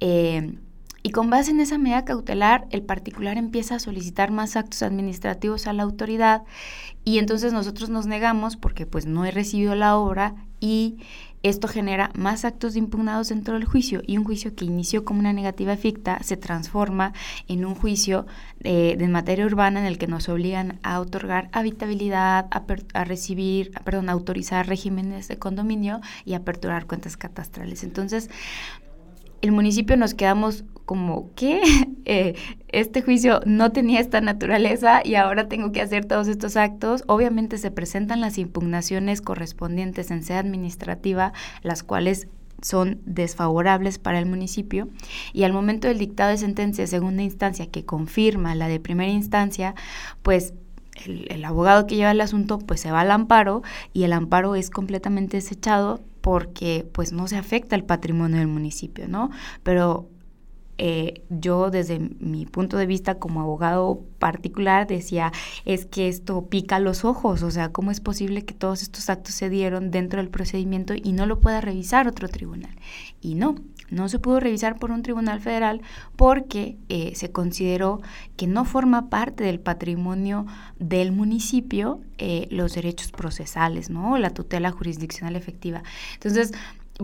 Eh, 0.00 0.54
y 1.02 1.10
con 1.10 1.30
base 1.30 1.50
en 1.50 1.60
esa 1.60 1.78
medida 1.78 2.04
cautelar, 2.04 2.66
el 2.70 2.82
particular 2.82 3.38
empieza 3.38 3.76
a 3.76 3.78
solicitar 3.78 4.30
más 4.30 4.56
actos 4.56 4.82
administrativos 4.82 5.66
a 5.66 5.72
la 5.72 5.84
autoridad 5.84 6.42
y 7.04 7.18
entonces 7.18 7.52
nosotros 7.52 7.88
nos 7.88 8.06
negamos 8.06 8.56
porque 8.56 8.86
pues 8.86 9.06
no 9.06 9.24
he 9.24 9.30
recibido 9.30 9.74
la 9.74 9.96
obra 9.96 10.34
y 10.60 10.98
esto 11.44 11.68
genera 11.68 12.10
más 12.14 12.44
actos 12.44 12.74
impugnados 12.74 13.28
dentro 13.28 13.54
del 13.54 13.64
juicio 13.64 14.02
y 14.04 14.18
un 14.18 14.24
juicio 14.24 14.56
que 14.56 14.64
inició 14.64 15.04
como 15.04 15.20
una 15.20 15.32
negativa 15.32 15.76
ficta 15.76 16.20
se 16.22 16.36
transforma 16.36 17.12
en 17.46 17.64
un 17.64 17.76
juicio 17.76 18.26
eh, 18.64 18.96
de 18.98 19.08
materia 19.08 19.46
urbana 19.46 19.80
en 19.80 19.86
el 19.86 19.98
que 19.98 20.08
nos 20.08 20.28
obligan 20.28 20.80
a 20.82 20.98
otorgar 20.98 21.48
habitabilidad, 21.52 22.48
a, 22.50 23.04
recibir, 23.04 23.70
perdón, 23.84 24.08
a 24.08 24.12
autorizar 24.12 24.66
regímenes 24.66 25.28
de 25.28 25.38
condominio 25.38 26.00
y 26.24 26.34
aperturar 26.34 26.86
cuentas 26.86 27.16
catastrales. 27.16 27.84
Entonces, 27.84 28.30
el 29.42 29.52
municipio 29.52 29.96
nos 29.96 30.14
quedamos 30.14 30.64
como 30.84 31.34
que 31.34 31.60
eh, 32.06 32.34
este 32.68 33.02
juicio 33.02 33.40
no 33.44 33.72
tenía 33.72 34.00
esta 34.00 34.20
naturaleza 34.20 35.02
y 35.04 35.16
ahora 35.16 35.48
tengo 35.48 35.70
que 35.72 35.82
hacer 35.82 36.06
todos 36.06 36.28
estos 36.28 36.56
actos. 36.56 37.04
Obviamente 37.06 37.58
se 37.58 37.70
presentan 37.70 38.20
las 38.20 38.38
impugnaciones 38.38 39.20
correspondientes 39.20 40.10
en 40.10 40.22
sede 40.22 40.38
administrativa, 40.38 41.32
las 41.62 41.82
cuales 41.82 42.28
son 42.62 43.00
desfavorables 43.04 43.98
para 43.98 44.18
el 44.18 44.26
municipio 44.26 44.88
y 45.32 45.44
al 45.44 45.52
momento 45.52 45.86
del 45.88 45.98
dictado 45.98 46.30
de 46.30 46.38
sentencia 46.38 46.82
de 46.82 46.88
segunda 46.88 47.22
instancia 47.22 47.70
que 47.70 47.84
confirma 47.84 48.54
la 48.54 48.66
de 48.66 48.80
primera 48.80 49.12
instancia, 49.12 49.74
pues 50.22 50.54
el, 51.06 51.26
el, 51.30 51.44
abogado 51.44 51.86
que 51.86 51.96
lleva 51.96 52.10
el 52.10 52.20
asunto 52.20 52.58
pues 52.58 52.80
se 52.80 52.90
va 52.90 53.00
al 53.00 53.10
amparo 53.10 53.62
y 53.92 54.04
el 54.04 54.12
amparo 54.12 54.54
es 54.54 54.70
completamente 54.70 55.36
desechado 55.36 56.00
porque 56.20 56.86
pues 56.92 57.12
no 57.12 57.28
se 57.28 57.36
afecta 57.36 57.76
el 57.76 57.84
patrimonio 57.84 58.38
del 58.38 58.48
municipio, 58.48 59.08
¿no? 59.08 59.30
Pero 59.62 60.08
eh, 60.80 61.24
yo 61.28 61.70
desde 61.70 61.98
mi 61.98 62.46
punto 62.46 62.76
de 62.76 62.86
vista 62.86 63.16
como 63.16 63.40
abogado 63.40 64.04
particular 64.20 64.86
decía, 64.86 65.32
es 65.64 65.86
que 65.86 66.06
esto 66.08 66.46
pica 66.46 66.78
los 66.78 67.04
ojos, 67.04 67.42
o 67.42 67.50
sea, 67.50 67.72
¿cómo 67.72 67.90
es 67.90 68.00
posible 68.00 68.44
que 68.44 68.54
todos 68.54 68.82
estos 68.82 69.10
actos 69.10 69.34
se 69.34 69.50
dieron 69.50 69.90
dentro 69.90 70.20
del 70.20 70.30
procedimiento 70.30 70.94
y 70.94 71.12
no 71.12 71.26
lo 71.26 71.40
pueda 71.40 71.60
revisar 71.60 72.06
otro 72.06 72.28
tribunal? 72.28 72.76
Y 73.20 73.34
no, 73.34 73.56
no 73.90 74.08
se 74.08 74.18
pudo 74.18 74.40
revisar 74.40 74.78
por 74.78 74.90
un 74.90 75.02
tribunal 75.02 75.40
federal 75.40 75.82
porque 76.16 76.76
eh, 76.88 77.12
se 77.14 77.30
consideró 77.32 78.00
que 78.36 78.46
no 78.46 78.64
forma 78.64 79.08
parte 79.08 79.44
del 79.44 79.60
patrimonio 79.60 80.46
del 80.78 81.12
municipio 81.12 82.00
eh, 82.18 82.46
los 82.50 82.74
derechos 82.74 83.12
procesales, 83.12 83.90
¿no? 83.90 84.18
La 84.18 84.30
tutela 84.30 84.70
jurisdiccional 84.70 85.36
efectiva. 85.36 85.82
Entonces, 86.14 86.52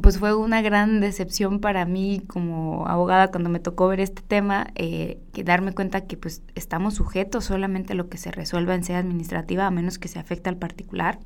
pues 0.00 0.18
fue 0.18 0.34
una 0.34 0.60
gran 0.60 1.00
decepción 1.00 1.60
para 1.60 1.84
mí 1.84 2.22
como 2.26 2.86
abogada 2.88 3.30
cuando 3.30 3.48
me 3.48 3.60
tocó 3.60 3.88
ver 3.88 4.00
este 4.00 4.22
tema, 4.22 4.66
eh, 4.74 5.20
que 5.32 5.44
darme 5.44 5.72
cuenta 5.72 6.06
que 6.06 6.16
pues 6.16 6.42
estamos 6.54 6.94
sujetos 6.94 7.44
solamente 7.44 7.92
a 7.92 7.96
lo 7.96 8.08
que 8.08 8.18
se 8.18 8.32
resuelva 8.32 8.74
en 8.74 8.82
sede 8.82 8.96
administrativa, 8.96 9.66
a 9.66 9.70
menos 9.70 9.98
que 9.98 10.08
se 10.08 10.18
afecte 10.18 10.48
al 10.48 10.56
particular. 10.56 11.20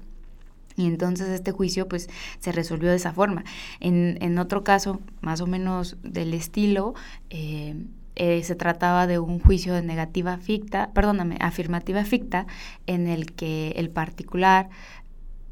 Y 0.78 0.86
entonces 0.86 1.28
este 1.28 1.50
juicio 1.50 1.88
pues 1.88 2.08
se 2.38 2.52
resolvió 2.52 2.88
de 2.88 2.96
esa 2.96 3.12
forma. 3.12 3.44
En, 3.80 4.16
en 4.20 4.38
otro 4.38 4.62
caso, 4.62 5.00
más 5.20 5.40
o 5.40 5.46
menos 5.46 5.96
del 6.04 6.32
estilo, 6.32 6.94
eh, 7.30 7.74
eh, 8.14 8.42
se 8.44 8.54
trataba 8.54 9.06
de 9.06 9.18
un 9.18 9.40
juicio 9.40 9.74
de 9.74 9.82
negativa 9.82 10.38
ficta, 10.38 10.92
perdóname, 10.92 11.36
afirmativa 11.40 12.04
ficta, 12.04 12.46
en 12.86 13.08
el 13.08 13.32
que 13.32 13.70
el 13.76 13.90
particular 13.90 14.70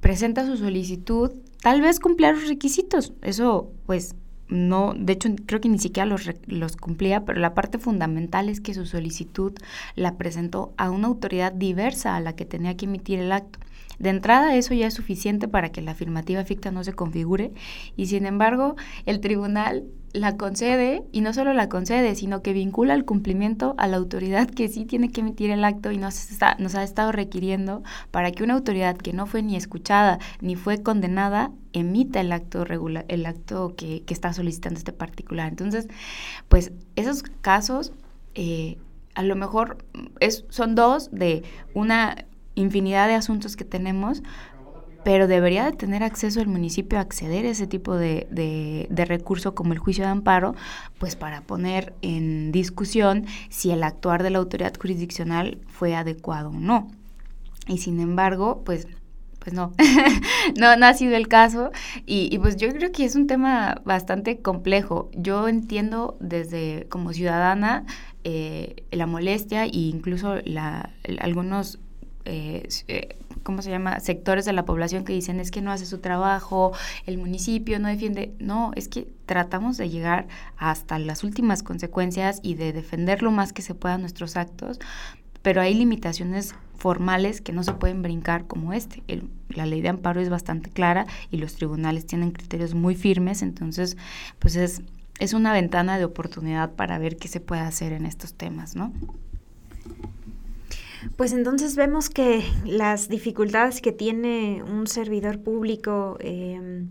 presenta 0.01 0.47
su 0.47 0.57
solicitud, 0.57 1.33
tal 1.61 1.81
vez 1.81 1.99
cumplir 1.99 2.35
los 2.35 2.49
requisitos. 2.49 3.13
Eso, 3.23 3.73
pues, 3.85 4.15
no, 4.49 4.95
de 4.97 5.15
hecho, 5.15 5.29
creo 5.47 5.61
que 5.61 5.69
ni 5.69 5.79
siquiera 5.79 6.07
los, 6.07 6.31
los 6.47 6.77
cumplía, 6.77 7.25
pero 7.25 7.41
la 7.41 7.55
parte 7.55 7.79
fundamental 7.79 8.49
es 8.49 8.61
que 8.61 8.75
su 8.75 8.87
solicitud 8.87 9.53
la 9.97 10.17
presentó 10.17 10.73
a 10.77 10.91
una 10.91 11.09
autoridad 11.09 11.53
diversa 11.53 12.17
a 12.17 12.21
la 12.21 12.35
que 12.37 12.45
tenía 12.45 12.77
que 12.77 12.85
emitir 12.85 13.19
el 13.19 13.33
acto. 13.33 13.59
De 13.99 14.11
entrada, 14.11 14.55
eso 14.55 14.75
ya 14.75 14.87
es 14.87 14.95
suficiente 14.95 15.49
para 15.49 15.71
que 15.71 15.81
la 15.81 15.93
afirmativa 15.93 16.45
ficta 16.45 16.71
no 16.71 16.85
se 16.85 16.93
configure 16.93 17.53
y 17.97 18.07
sin 18.07 18.27
embargo, 18.27 18.77
el 19.07 19.21
tribunal 19.21 19.85
la 20.17 20.37
concede 20.37 21.05
y 21.13 21.21
no 21.21 21.35
solo 21.35 21.53
la 21.53 21.69
concede, 21.69 22.15
sino 22.15 22.43
que 22.43 22.55
vincula 22.55 22.95
el 22.95 23.05
cumplimiento 23.05 23.75
a 23.77 23.87
la 23.87 23.99
autoridad 23.99 24.49
que 24.49 24.69
sí 24.69 24.87
tiene 24.87 25.11
que 25.11 25.21
emitir 25.21 25.51
el 25.51 25.63
acto 25.63 25.93
y 25.93 25.99
nos, 25.99 26.31
está, 26.31 26.57
nos 26.59 26.75
ha 26.75 26.83
estado 26.83 27.13
requiriendo 27.13 27.83
para 28.11 28.33
que 28.33 28.43
una 28.43 28.55
autoridad 28.55 28.97
que 28.97 29.13
no 29.13 29.27
fue 29.27 29.43
ni 29.43 29.57
escuchada 29.57 30.19
ni 30.41 30.57
fue 30.57 30.83
condenada 30.83 31.53
emita 31.75 32.21
el 32.23 32.33
acto 32.33 32.65
regular, 32.65 33.05
el 33.09 33.27
acto 33.27 33.75
que, 33.77 34.03
está 34.09 34.33
solicitando 34.33 34.79
este 34.79 34.93
particular. 34.93 35.49
Entonces, 35.49 35.87
pues 36.49 36.73
esos 36.97 37.23
casos 37.43 37.93
eh, 38.35 38.79
a 39.15 39.23
lo 39.23 39.37
mejor 39.37 39.85
es, 40.21 40.47
son 40.49 40.75
dos 40.75 41.11
de 41.11 41.43
una 41.75 42.25
infinidad 42.55 43.07
de 43.07 43.15
asuntos 43.15 43.55
que 43.55 43.65
tenemos, 43.65 44.23
pero 45.07 45.29
debería 45.29 45.67
de 45.67 45.71
tener 45.71 46.03
acceso 46.03 46.41
el 46.41 46.49
municipio 46.49 46.99
a 46.99 47.03
acceder 47.03 47.47
a 47.47 47.51
ese 47.51 47.69
tipo 47.69 47.95
de, 47.95 48.27
de, 48.29 49.05
recurso 49.05 49.55
como 49.55 49.73
el 49.73 49.79
juicio 49.79 50.03
de 50.03 50.11
amparo, 50.11 50.57
pues 50.99 51.15
para 51.15 51.43
poner 51.43 51.95
en 52.03 52.51
discusión 52.51 53.25
si 53.49 53.71
el 53.71 53.85
actuar 53.85 54.25
de 54.25 54.31
la 54.31 54.39
autoridad 54.39 54.75
jurisdiccional 54.77 55.59
fue 55.69 55.95
adecuado 55.95 56.49
o 56.49 56.59
no. 56.59 56.91
Y 57.69 57.79
sin 57.79 58.01
embargo, 58.01 58.63
pues 58.65 58.89
pues 59.39 59.55
no, 59.55 59.73
no, 60.59 60.85
ha 60.85 60.95
sido 60.95 61.15
el 61.15 61.29
caso 61.29 61.71
y, 62.05 62.29
y, 62.35 62.41
pues 62.41 62.57
yo 62.57 62.69
creo 62.71 62.91
que 62.91 63.05
es 63.05 63.15
un 63.15 63.29
tema 63.29 63.81
bastante 63.85 64.41
complejo. 64.41 65.09
Yo 65.15 65.47
entiendo 65.47 66.17
desde 66.19 66.89
como 66.89 67.13
ciudadana 67.13 67.85
eh, 68.25 68.83
la 68.91 69.07
molestia 69.07 69.67
e 69.67 69.71
incluso 69.73 70.39
la, 70.45 70.91
algunos 71.21 71.79
eh, 72.25 72.67
eh, 72.89 73.17
¿cómo 73.47 73.63
se 73.63 73.71
llama? 73.71 74.01
Sectores 74.01 74.45
de 74.45 74.53
la 74.53 74.65
población 74.65 75.05
que 75.05 75.13
dicen 75.13 75.39
es 75.39 75.53
que 75.53 75.63
no 75.63 75.71
hace 75.71 75.87
su 75.87 75.99
trabajo, 75.99 76.73
el 77.07 77.17
municipio 77.17 77.79
no 77.79 77.87
defiende. 77.87 78.35
No, 78.41 78.73
es 78.75 78.89
que 78.89 79.07
tratamos 79.25 79.77
de 79.77 79.89
llegar 79.89 80.27
hasta 80.57 80.99
las 80.99 81.23
últimas 81.23 81.63
consecuencias 81.63 82.41
y 82.43 82.55
de 82.55 82.73
defender 82.73 83.23
lo 83.23 83.31
más 83.31 83.53
que 83.53 83.63
se 83.63 83.77
pueda 83.77 83.99
nuestros 83.99 84.37
actos, 84.37 84.81
pero 85.43 85.61
hay 85.61 85.75
limitaciones 85.75 86.57
formales 86.77 87.41
que 87.41 87.53
no 87.53 87.63
se 87.63 87.73
pueden 87.73 88.03
brincar 88.03 88.49
como 88.49 88.73
este. 88.73 89.05
la 89.49 89.65
ley 89.65 89.81
de 89.81 89.91
amparo 89.91 90.21
es 90.21 90.29
bastante 90.29 90.69
clara 90.69 91.07
y 91.31 91.37
los 91.37 91.55
tribunales 91.55 92.05
tienen 92.05 92.33
criterios 92.33 92.75
muy 92.75 92.97
firmes, 92.97 93.43
entonces 93.43 93.97
pues 94.41 94.57
es, 94.57 94.83
es 95.21 95.35
una 95.35 95.53
ventana 95.53 95.99
de 95.99 96.05
oportunidad 96.05 96.73
para 96.73 96.99
ver 96.99 97.17
qué 97.17 97.29
se 97.29 97.39
puede 97.39 97.63
hacer 97.63 97.93
en 97.93 98.07
estos 98.07 98.35
temas, 98.35 98.75
¿no? 98.75 98.93
Pues 101.15 101.33
entonces 101.33 101.77
vemos 101.77 102.11
que 102.11 102.43
las 102.65 103.09
dificultades 103.09 103.81
que 103.81 103.93
tiene 103.93 104.63
un 104.63 104.87
servidor 104.87 105.41
público 105.41 106.17
em, 106.21 106.91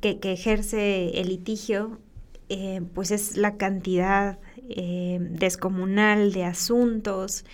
que, 0.00 0.18
ejerce 0.22 1.20
el 1.20 1.28
litigio, 1.28 1.98
eh, 2.48 2.82
pues 2.94 3.10
es 3.10 3.36
la 3.36 3.56
cantidad 3.56 4.38
em, 4.68 5.34
descomunal 5.34 6.32
de 6.32 6.44
asuntos, 6.44 7.44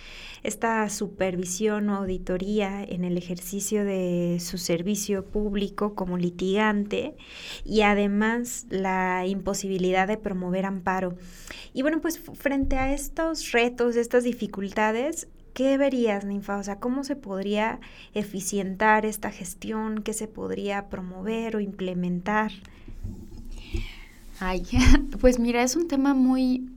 esta 0.43 0.87
supervisión 0.89 1.89
o 1.89 1.95
auditoría 1.95 2.83
en 2.83 3.03
el 3.03 3.17
ejercicio 3.17 3.83
de 3.83 4.37
su 4.39 4.57
servicio 4.59 5.25
público 5.25 5.95
como 5.95 6.17
litigante 6.17 7.15
y 7.63 7.81
además 7.81 8.67
la 8.69 9.25
imposibilidad 9.25 10.07
de 10.07 10.17
promover 10.17 10.65
amparo. 10.65 11.17
Y 11.73 11.81
bueno, 11.81 11.99
pues 11.99 12.19
frente 12.19 12.77
a 12.77 12.93
estos 12.93 13.51
retos, 13.53 13.95
estas 13.95 14.23
dificultades, 14.23 15.27
¿Qué 15.55 15.77
verías, 15.77 16.25
Ninfa? 16.25 16.57
O 16.57 16.63
sea, 16.63 16.81
¿cómo 16.81 17.05
se 17.05 17.15
podría 17.15 17.79
eficientar 18.13 19.05
esta 19.05 19.31
gestión? 19.31 20.03
¿Qué 20.03 20.11
se 20.11 20.27
podría 20.27 20.89
promover 20.89 21.55
o 21.55 21.61
implementar? 21.61 22.51
Ay, 24.41 24.63
pues 25.21 25.39
mira, 25.39 25.63
es 25.63 25.77
un 25.77 25.87
tema 25.87 26.13
muy 26.13 26.69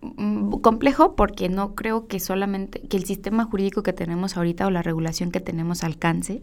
mm, 0.00 0.52
complejo 0.62 1.16
porque 1.16 1.50
no 1.50 1.74
creo 1.74 2.06
que 2.06 2.18
solamente 2.18 2.80
que 2.88 2.96
el 2.96 3.04
sistema 3.04 3.44
jurídico 3.44 3.82
que 3.82 3.92
tenemos 3.92 4.38
ahorita 4.38 4.66
o 4.66 4.70
la 4.70 4.80
regulación 4.80 5.30
que 5.30 5.40
tenemos 5.40 5.84
alcance. 5.84 6.40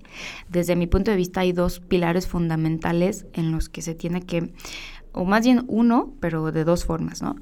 Desde 0.49 0.75
mi 0.75 0.85
punto 0.85 1.09
de 1.09 1.17
vista 1.17 1.39
hay 1.39 1.51
dos 1.51 1.79
pilares 1.79 2.27
fundamentales 2.27 3.25
en 3.33 3.51
los 3.51 3.69
que 3.69 3.81
se 3.81 3.95
tiene 3.95 4.21
que, 4.21 4.53
o 5.13 5.25
más 5.25 5.43
bien 5.43 5.63
uno, 5.67 6.13
pero 6.19 6.51
de 6.51 6.63
dos 6.63 6.85
formas, 6.85 7.23
¿no? 7.23 7.37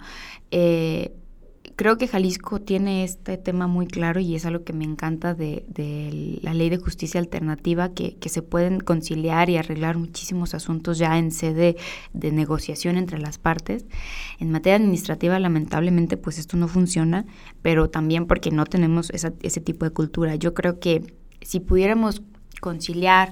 Eh, 0.52 1.14
creo 1.80 1.98
que 1.98 2.10
Jalisco 2.10 2.60
tiene 2.60 3.06
este 3.06 3.38
tema 3.38 3.66
muy 3.66 3.88
claro 3.88 4.20
y 4.20 4.36
es 4.36 4.46
algo 4.46 4.66
que 4.66 4.74
me 4.74 4.84
encanta 4.84 5.34
de, 5.34 5.64
la 6.42 6.54
ley 6.54 6.70
de 6.70 6.76
justicia 6.76 7.22
alternativa, 7.22 7.94
que, 7.94 8.18
se 8.30 8.42
pueden 8.42 8.82
conciliar 8.82 9.50
y 9.50 9.56
arreglar 9.56 9.98
muchísimos 9.98 10.54
asuntos 10.54 10.98
ya 10.98 11.18
en 11.18 11.32
sede 11.32 11.78
de 12.12 12.34
negociación 12.34 12.98
entre 12.98 13.18
las 13.18 13.38
partes. 13.38 13.86
En 14.40 14.52
materia 14.52 14.76
administrativa, 14.76 15.40
lamentablemente, 15.40 16.18
pues 16.18 16.38
esto 16.38 16.58
no 16.58 16.68
funciona, 16.68 17.26
pero 17.62 17.90
también 17.90 18.28
porque 18.28 18.52
no 18.52 18.66
tenemos 18.66 19.10
ese 19.12 19.62
tipo 19.62 19.86
de 19.86 19.92
cultura. 19.92 20.36
Yo 20.36 20.54
creo 20.54 20.82
que 20.82 21.14
si 21.42 21.62
pudiéramos 21.62 22.24
conciliar 22.60 23.32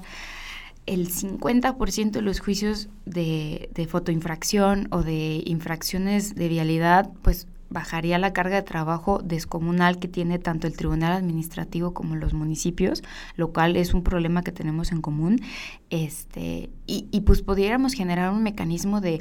el 0.86 1.10
50% 1.10 2.12
de 2.12 2.22
los 2.22 2.40
juicios 2.40 2.88
de, 3.04 3.68
de 3.74 3.86
fotoinfracción 3.86 4.88
o 4.90 5.02
de 5.02 5.42
infracciones 5.44 6.34
de 6.34 6.48
vialidad, 6.48 7.10
pues 7.20 7.46
bajaría 7.70 8.18
la 8.18 8.32
carga 8.32 8.56
de 8.56 8.62
trabajo 8.62 9.20
descomunal 9.22 9.98
que 9.98 10.08
tiene 10.08 10.38
tanto 10.38 10.66
el 10.66 10.76
Tribunal 10.76 11.12
Administrativo 11.12 11.94
como 11.94 12.16
los 12.16 12.34
municipios, 12.34 13.02
lo 13.36 13.52
cual 13.52 13.76
es 13.76 13.94
un 13.94 14.02
problema 14.02 14.42
que 14.42 14.52
tenemos 14.52 14.92
en 14.92 15.02
común. 15.02 15.40
Este, 15.90 16.70
y, 16.86 17.20
pues 17.22 17.42
pudiéramos 17.42 17.92
generar 17.92 18.30
un 18.30 18.42
mecanismo 18.42 19.00
de 19.00 19.20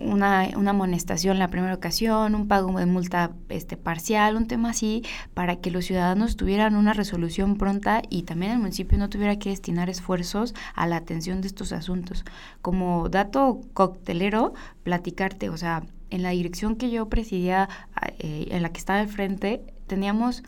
una, 0.00 0.48
una 0.56 0.70
amonestación 0.70 1.38
la 1.38 1.48
primera 1.48 1.74
ocasión, 1.74 2.34
un 2.34 2.48
pago 2.48 2.78
de 2.78 2.86
multa 2.86 3.32
este, 3.48 3.76
parcial, 3.76 4.36
un 4.36 4.46
tema 4.46 4.70
así, 4.70 5.02
para 5.34 5.56
que 5.56 5.70
los 5.70 5.84
ciudadanos 5.84 6.36
tuvieran 6.36 6.74
una 6.74 6.92
resolución 6.92 7.56
pronta 7.56 8.02
y 8.10 8.22
también 8.22 8.52
el 8.52 8.58
municipio 8.58 8.98
no 8.98 9.08
tuviera 9.08 9.38
que 9.38 9.50
destinar 9.50 9.88
esfuerzos 9.88 10.54
a 10.74 10.86
la 10.86 10.96
atención 10.96 11.40
de 11.40 11.48
estos 11.48 11.72
asuntos. 11.72 12.24
Como 12.62 13.08
dato 13.08 13.60
coctelero, 13.72 14.54
platicarte, 14.82 15.48
o 15.48 15.56
sea, 15.56 15.82
en 16.10 16.22
la 16.22 16.30
dirección 16.30 16.76
que 16.76 16.90
yo 16.90 17.08
presidía, 17.08 17.68
eh, 18.18 18.48
en 18.50 18.62
la 18.62 18.70
que 18.70 18.78
estaba 18.78 19.00
al 19.00 19.08
frente, 19.08 19.62
teníamos 19.86 20.42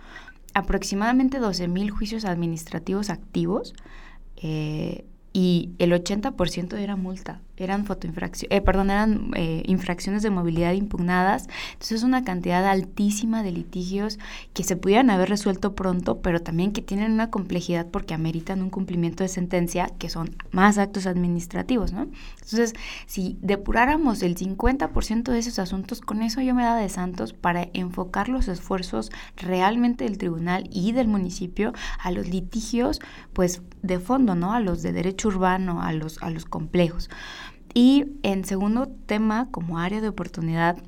aproximadamente 0.55 1.39
12 1.39 1.69
mil 1.69 1.91
juicios 1.91 2.25
administrativos 2.25 3.11
activos 3.11 3.75
eh, 4.37 5.05
y 5.33 5.71
el 5.79 5.93
80% 5.93 6.77
era 6.79 6.97
multa 6.97 7.41
eran 7.65 7.85
fotoinfracciones, 7.85 8.57
eh, 8.57 8.61
perdón, 8.61 8.91
eran 8.91 9.31
eh, 9.35 9.63
infracciones 9.67 10.23
de 10.23 10.31
movilidad 10.31 10.73
impugnadas. 10.73 11.49
Entonces 11.73 11.99
es 11.99 12.03
una 12.03 12.25
cantidad 12.25 12.67
altísima 12.67 13.43
de 13.43 13.53
litigios 13.53 14.19
que 14.55 14.65
se 14.65 14.77
pudieran 14.77 15.11
haber 15.11 15.29
resuelto 15.29 15.75
pronto, 15.75 16.21
pero 16.21 16.41
también 16.41 16.73
que 16.73 16.83
tienen 16.83 17.13
una 17.13 17.31
complejidad 17.31 17.87
porque 17.87 18.15
ameritan 18.15 18.63
un 18.63 18.71
cumplimiento 18.71 19.25
de 19.25 19.29
sentencia, 19.29 19.91
que 19.99 20.09
son 20.09 20.37
más 20.51 20.79
actos 20.79 21.07
administrativos, 21.07 21.93
¿no? 21.93 22.09
Entonces, 22.35 22.75
si 23.07 23.39
depuráramos 23.43 24.23
el 24.23 24.37
50% 24.37 25.33
de 25.33 25.39
esos 25.39 25.59
asuntos, 25.59 26.01
con 26.01 26.23
eso 26.23 26.41
yo 26.41 26.55
me 26.55 26.63
da 26.63 26.77
de 26.77 26.89
santos 26.89 27.33
para 27.33 27.69
enfocar 27.73 28.29
los 28.29 28.49
esfuerzos 28.49 29.11
realmente 29.37 30.05
del 30.05 30.19
tribunal 30.19 30.69
y 30.73 30.93
del 30.93 31.09
municipio 31.09 31.73
a 31.99 32.11
los 32.11 32.29
litigios, 32.29 33.01
pues 33.33 33.63
de 33.83 33.99
fondo, 33.99 34.35
¿no? 34.35 34.53
A 34.53 34.61
los 34.61 34.83
de 34.83 34.93
derecho 34.93 35.29
urbano, 35.29 35.83
a 35.83 35.93
los, 35.93 36.23
a 36.23 36.31
los 36.31 36.45
complejos. 36.45 37.11
Y 37.75 38.07
en 38.23 38.45
segundo 38.45 38.89
tema, 39.07 39.49
como 39.51 39.79
área 39.79 40.01
de 40.01 40.09
oportunidad, 40.09 40.79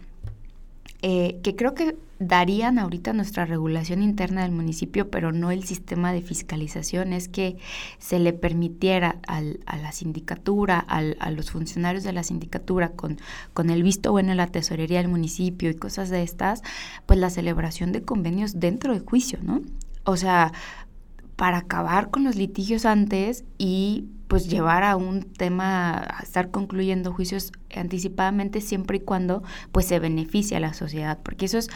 eh, 1.03 1.41
que 1.43 1.57
creo 1.57 1.75
que 1.75 1.97
darían 2.19 2.79
ahorita 2.79 3.15
nuestra 3.15 3.47
regulación 3.47 4.03
interna 4.03 4.43
del 4.43 4.51
municipio, 4.51 5.11
pero 5.11 5.33
no 5.33 5.51
el 5.51 5.65
sistema 5.65 6.13
de 6.13 6.21
fiscalización, 6.21 7.15
es 7.15 7.29
que 7.29 7.57
se 7.99 8.19
le 8.19 8.35
permitiera 8.35 9.17
al, 9.27 9.61
a 9.65 9.79
la 9.79 9.93
sindicatura, 9.93 10.79
al, 10.79 11.17
a 11.21 11.31
los 11.31 11.51
funcionarios 11.51 12.05
de 12.05 12.13
la 12.13 12.23
sindicatura, 12.23 12.91
con, 12.91 13.19
con 13.55 13.71
el 13.71 13.83
visto 13.83 14.13
bueno 14.13 14.31
de 14.31 14.35
la 14.35 14.49
tesorería 14.49 14.99
del 14.99 15.09
municipio 15.09 15.71
y 15.71 15.75
cosas 15.75 16.11
de 16.11 16.23
estas, 16.23 16.63
pues 17.07 17.19
la 17.19 17.31
celebración 17.31 17.93
de 17.93 18.03
convenios 18.03 18.61
dentro 18.61 18.93
del 18.93 19.03
juicio, 19.03 19.39
¿no? 19.43 19.63
O 20.05 20.19
sea, 20.19 20.53
para 21.41 21.57
acabar 21.57 22.11
con 22.11 22.23
los 22.25 22.37
litigios 22.37 22.85
antes 22.85 23.47
y 23.57 24.11
pues 24.29 24.51
llevar 24.51 24.83
a 24.83 24.95
un 24.97 25.23
tema, 25.23 25.93
a 25.97 26.23
estar 26.23 26.51
concluyendo 26.51 27.15
juicios 27.15 27.51
anticipadamente 27.75 28.61
siempre 28.61 28.99
y 28.99 29.01
cuando 29.01 29.43
pues 29.73 29.87
se 29.87 29.99
beneficie 30.01 30.59
a 30.59 30.61
la 30.61 30.75
sociedad, 30.75 31.19
porque 31.23 31.47
eso 31.47 31.57
es 31.57 31.71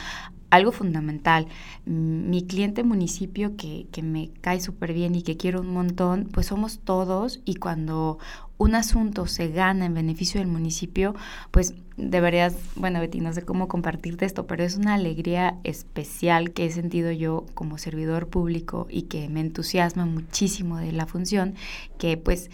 algo 0.50 0.70
fundamental. 0.70 1.46
Mi 1.86 2.46
cliente 2.46 2.84
municipio 2.84 3.56
que, 3.56 3.86
que 3.90 4.02
me 4.02 4.32
cae 4.42 4.60
súper 4.60 4.92
bien 4.92 5.14
y 5.14 5.22
que 5.22 5.38
quiero 5.38 5.62
un 5.62 5.72
montón, 5.72 6.28
pues 6.30 6.48
somos 6.48 6.80
todos 6.80 7.40
y 7.46 7.54
cuando 7.54 8.18
un 8.56 8.74
asunto 8.74 9.26
se 9.26 9.48
gana 9.48 9.86
en 9.86 9.94
beneficio 9.94 10.40
del 10.40 10.48
municipio, 10.48 11.14
pues 11.50 11.74
deberías, 11.96 12.56
bueno 12.76 13.00
Betty, 13.00 13.20
no 13.20 13.32
sé 13.32 13.42
cómo 13.42 13.68
compartirte 13.68 14.24
esto, 14.24 14.46
pero 14.46 14.62
es 14.62 14.76
una 14.76 14.94
alegría 14.94 15.58
especial 15.64 16.52
que 16.52 16.66
he 16.66 16.70
sentido 16.70 17.10
yo 17.10 17.46
como 17.54 17.78
servidor 17.78 18.28
público 18.28 18.86
y 18.88 19.02
que 19.02 19.28
me 19.28 19.40
entusiasma 19.40 20.06
muchísimo 20.06 20.78
de 20.78 20.92
la 20.92 21.06
función, 21.06 21.54
que 21.98 22.16
pues 22.16 22.50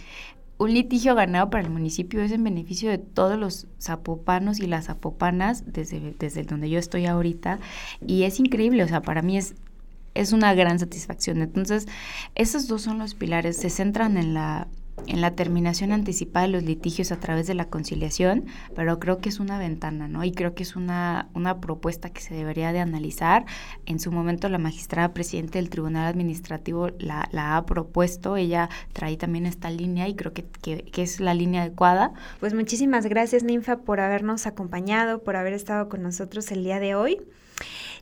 un 0.60 0.74
litigio 0.74 1.14
ganado 1.14 1.48
para 1.48 1.64
el 1.64 1.70
municipio 1.70 2.20
es 2.20 2.32
en 2.32 2.44
beneficio 2.44 2.90
de 2.90 2.98
todos 2.98 3.38
los 3.38 3.66
zapopanos 3.80 4.60
y 4.60 4.66
las 4.66 4.86
zapopanas 4.86 5.64
desde, 5.66 6.14
desde 6.18 6.42
donde 6.44 6.68
yo 6.68 6.78
estoy 6.78 7.06
ahorita 7.06 7.60
y 8.06 8.24
es 8.24 8.40
increíble, 8.40 8.82
o 8.84 8.88
sea, 8.88 9.00
para 9.00 9.22
mí 9.22 9.38
es, 9.38 9.54
es 10.12 10.32
una 10.32 10.52
gran 10.52 10.78
satisfacción. 10.78 11.40
Entonces, 11.40 11.88
esos 12.34 12.68
dos 12.68 12.82
son 12.82 12.98
los 12.98 13.14
pilares, 13.14 13.56
se 13.56 13.70
centran 13.70 14.18
en 14.18 14.34
la 14.34 14.68
en 15.06 15.20
la 15.20 15.34
terminación 15.34 15.92
anticipada 15.92 16.46
de 16.46 16.52
los 16.52 16.62
litigios 16.62 17.12
a 17.12 17.20
través 17.20 17.46
de 17.46 17.54
la 17.54 17.66
conciliación, 17.66 18.46
pero 18.74 18.98
creo 18.98 19.18
que 19.18 19.28
es 19.28 19.40
una 19.40 19.58
ventana, 19.58 20.08
¿no? 20.08 20.24
Y 20.24 20.32
creo 20.32 20.54
que 20.54 20.62
es 20.62 20.76
una, 20.76 21.28
una 21.34 21.60
propuesta 21.60 22.10
que 22.10 22.20
se 22.20 22.34
debería 22.34 22.72
de 22.72 22.80
analizar. 22.80 23.44
En 23.86 24.00
su 24.00 24.12
momento 24.12 24.48
la 24.48 24.58
magistrada 24.58 25.12
presidente 25.12 25.58
del 25.58 25.70
Tribunal 25.70 26.06
Administrativo 26.06 26.88
la, 26.98 27.28
ha 27.32 27.66
propuesto, 27.66 28.36
ella 28.36 28.68
trae 28.92 29.16
también 29.16 29.46
esta 29.46 29.70
línea 29.70 30.08
y 30.08 30.14
creo 30.14 30.32
que, 30.32 30.44
que, 30.44 30.84
que, 30.84 31.02
es 31.02 31.20
la 31.20 31.34
línea 31.34 31.62
adecuada. 31.62 32.12
Pues 32.38 32.54
muchísimas 32.54 33.06
gracias, 33.06 33.42
Ninfa, 33.42 33.78
por 33.78 34.00
habernos 34.00 34.46
acompañado, 34.46 35.22
por 35.22 35.36
haber 35.36 35.52
estado 35.52 35.88
con 35.88 36.02
nosotros 36.02 36.50
el 36.52 36.64
día 36.64 36.80
de 36.80 36.94
hoy. 36.94 37.20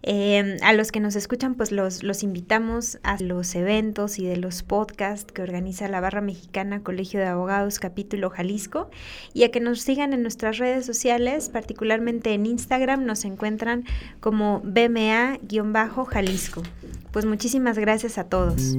Eh, 0.02 0.58
a 0.62 0.72
los 0.72 0.92
que 0.92 1.00
nos 1.00 1.16
escuchan, 1.16 1.54
pues 1.54 1.72
los, 1.72 2.02
los 2.02 2.22
invitamos 2.22 2.98
a 3.02 3.20
los 3.22 3.54
eventos 3.54 4.18
y 4.18 4.26
de 4.26 4.36
los 4.36 4.62
podcasts 4.62 5.32
que 5.32 5.42
organiza 5.42 5.88
la 5.88 6.00
Barra 6.00 6.20
Mexicana 6.20 6.82
Colegio 6.82 7.20
de 7.20 7.26
Abogados 7.26 7.78
Capítulo 7.78 8.30
Jalisco 8.30 8.90
y 9.34 9.44
a 9.44 9.50
que 9.50 9.60
nos 9.60 9.80
sigan 9.80 10.12
en 10.12 10.22
nuestras 10.22 10.58
redes 10.58 10.86
sociales, 10.86 11.48
particularmente 11.48 12.34
en 12.34 12.46
Instagram 12.46 13.04
nos 13.04 13.24
encuentran 13.24 13.84
como 14.20 14.60
BMA-Jalisco. 14.62 16.62
Pues 17.12 17.24
muchísimas 17.24 17.78
gracias 17.78 18.18
a 18.18 18.24
todos. 18.24 18.76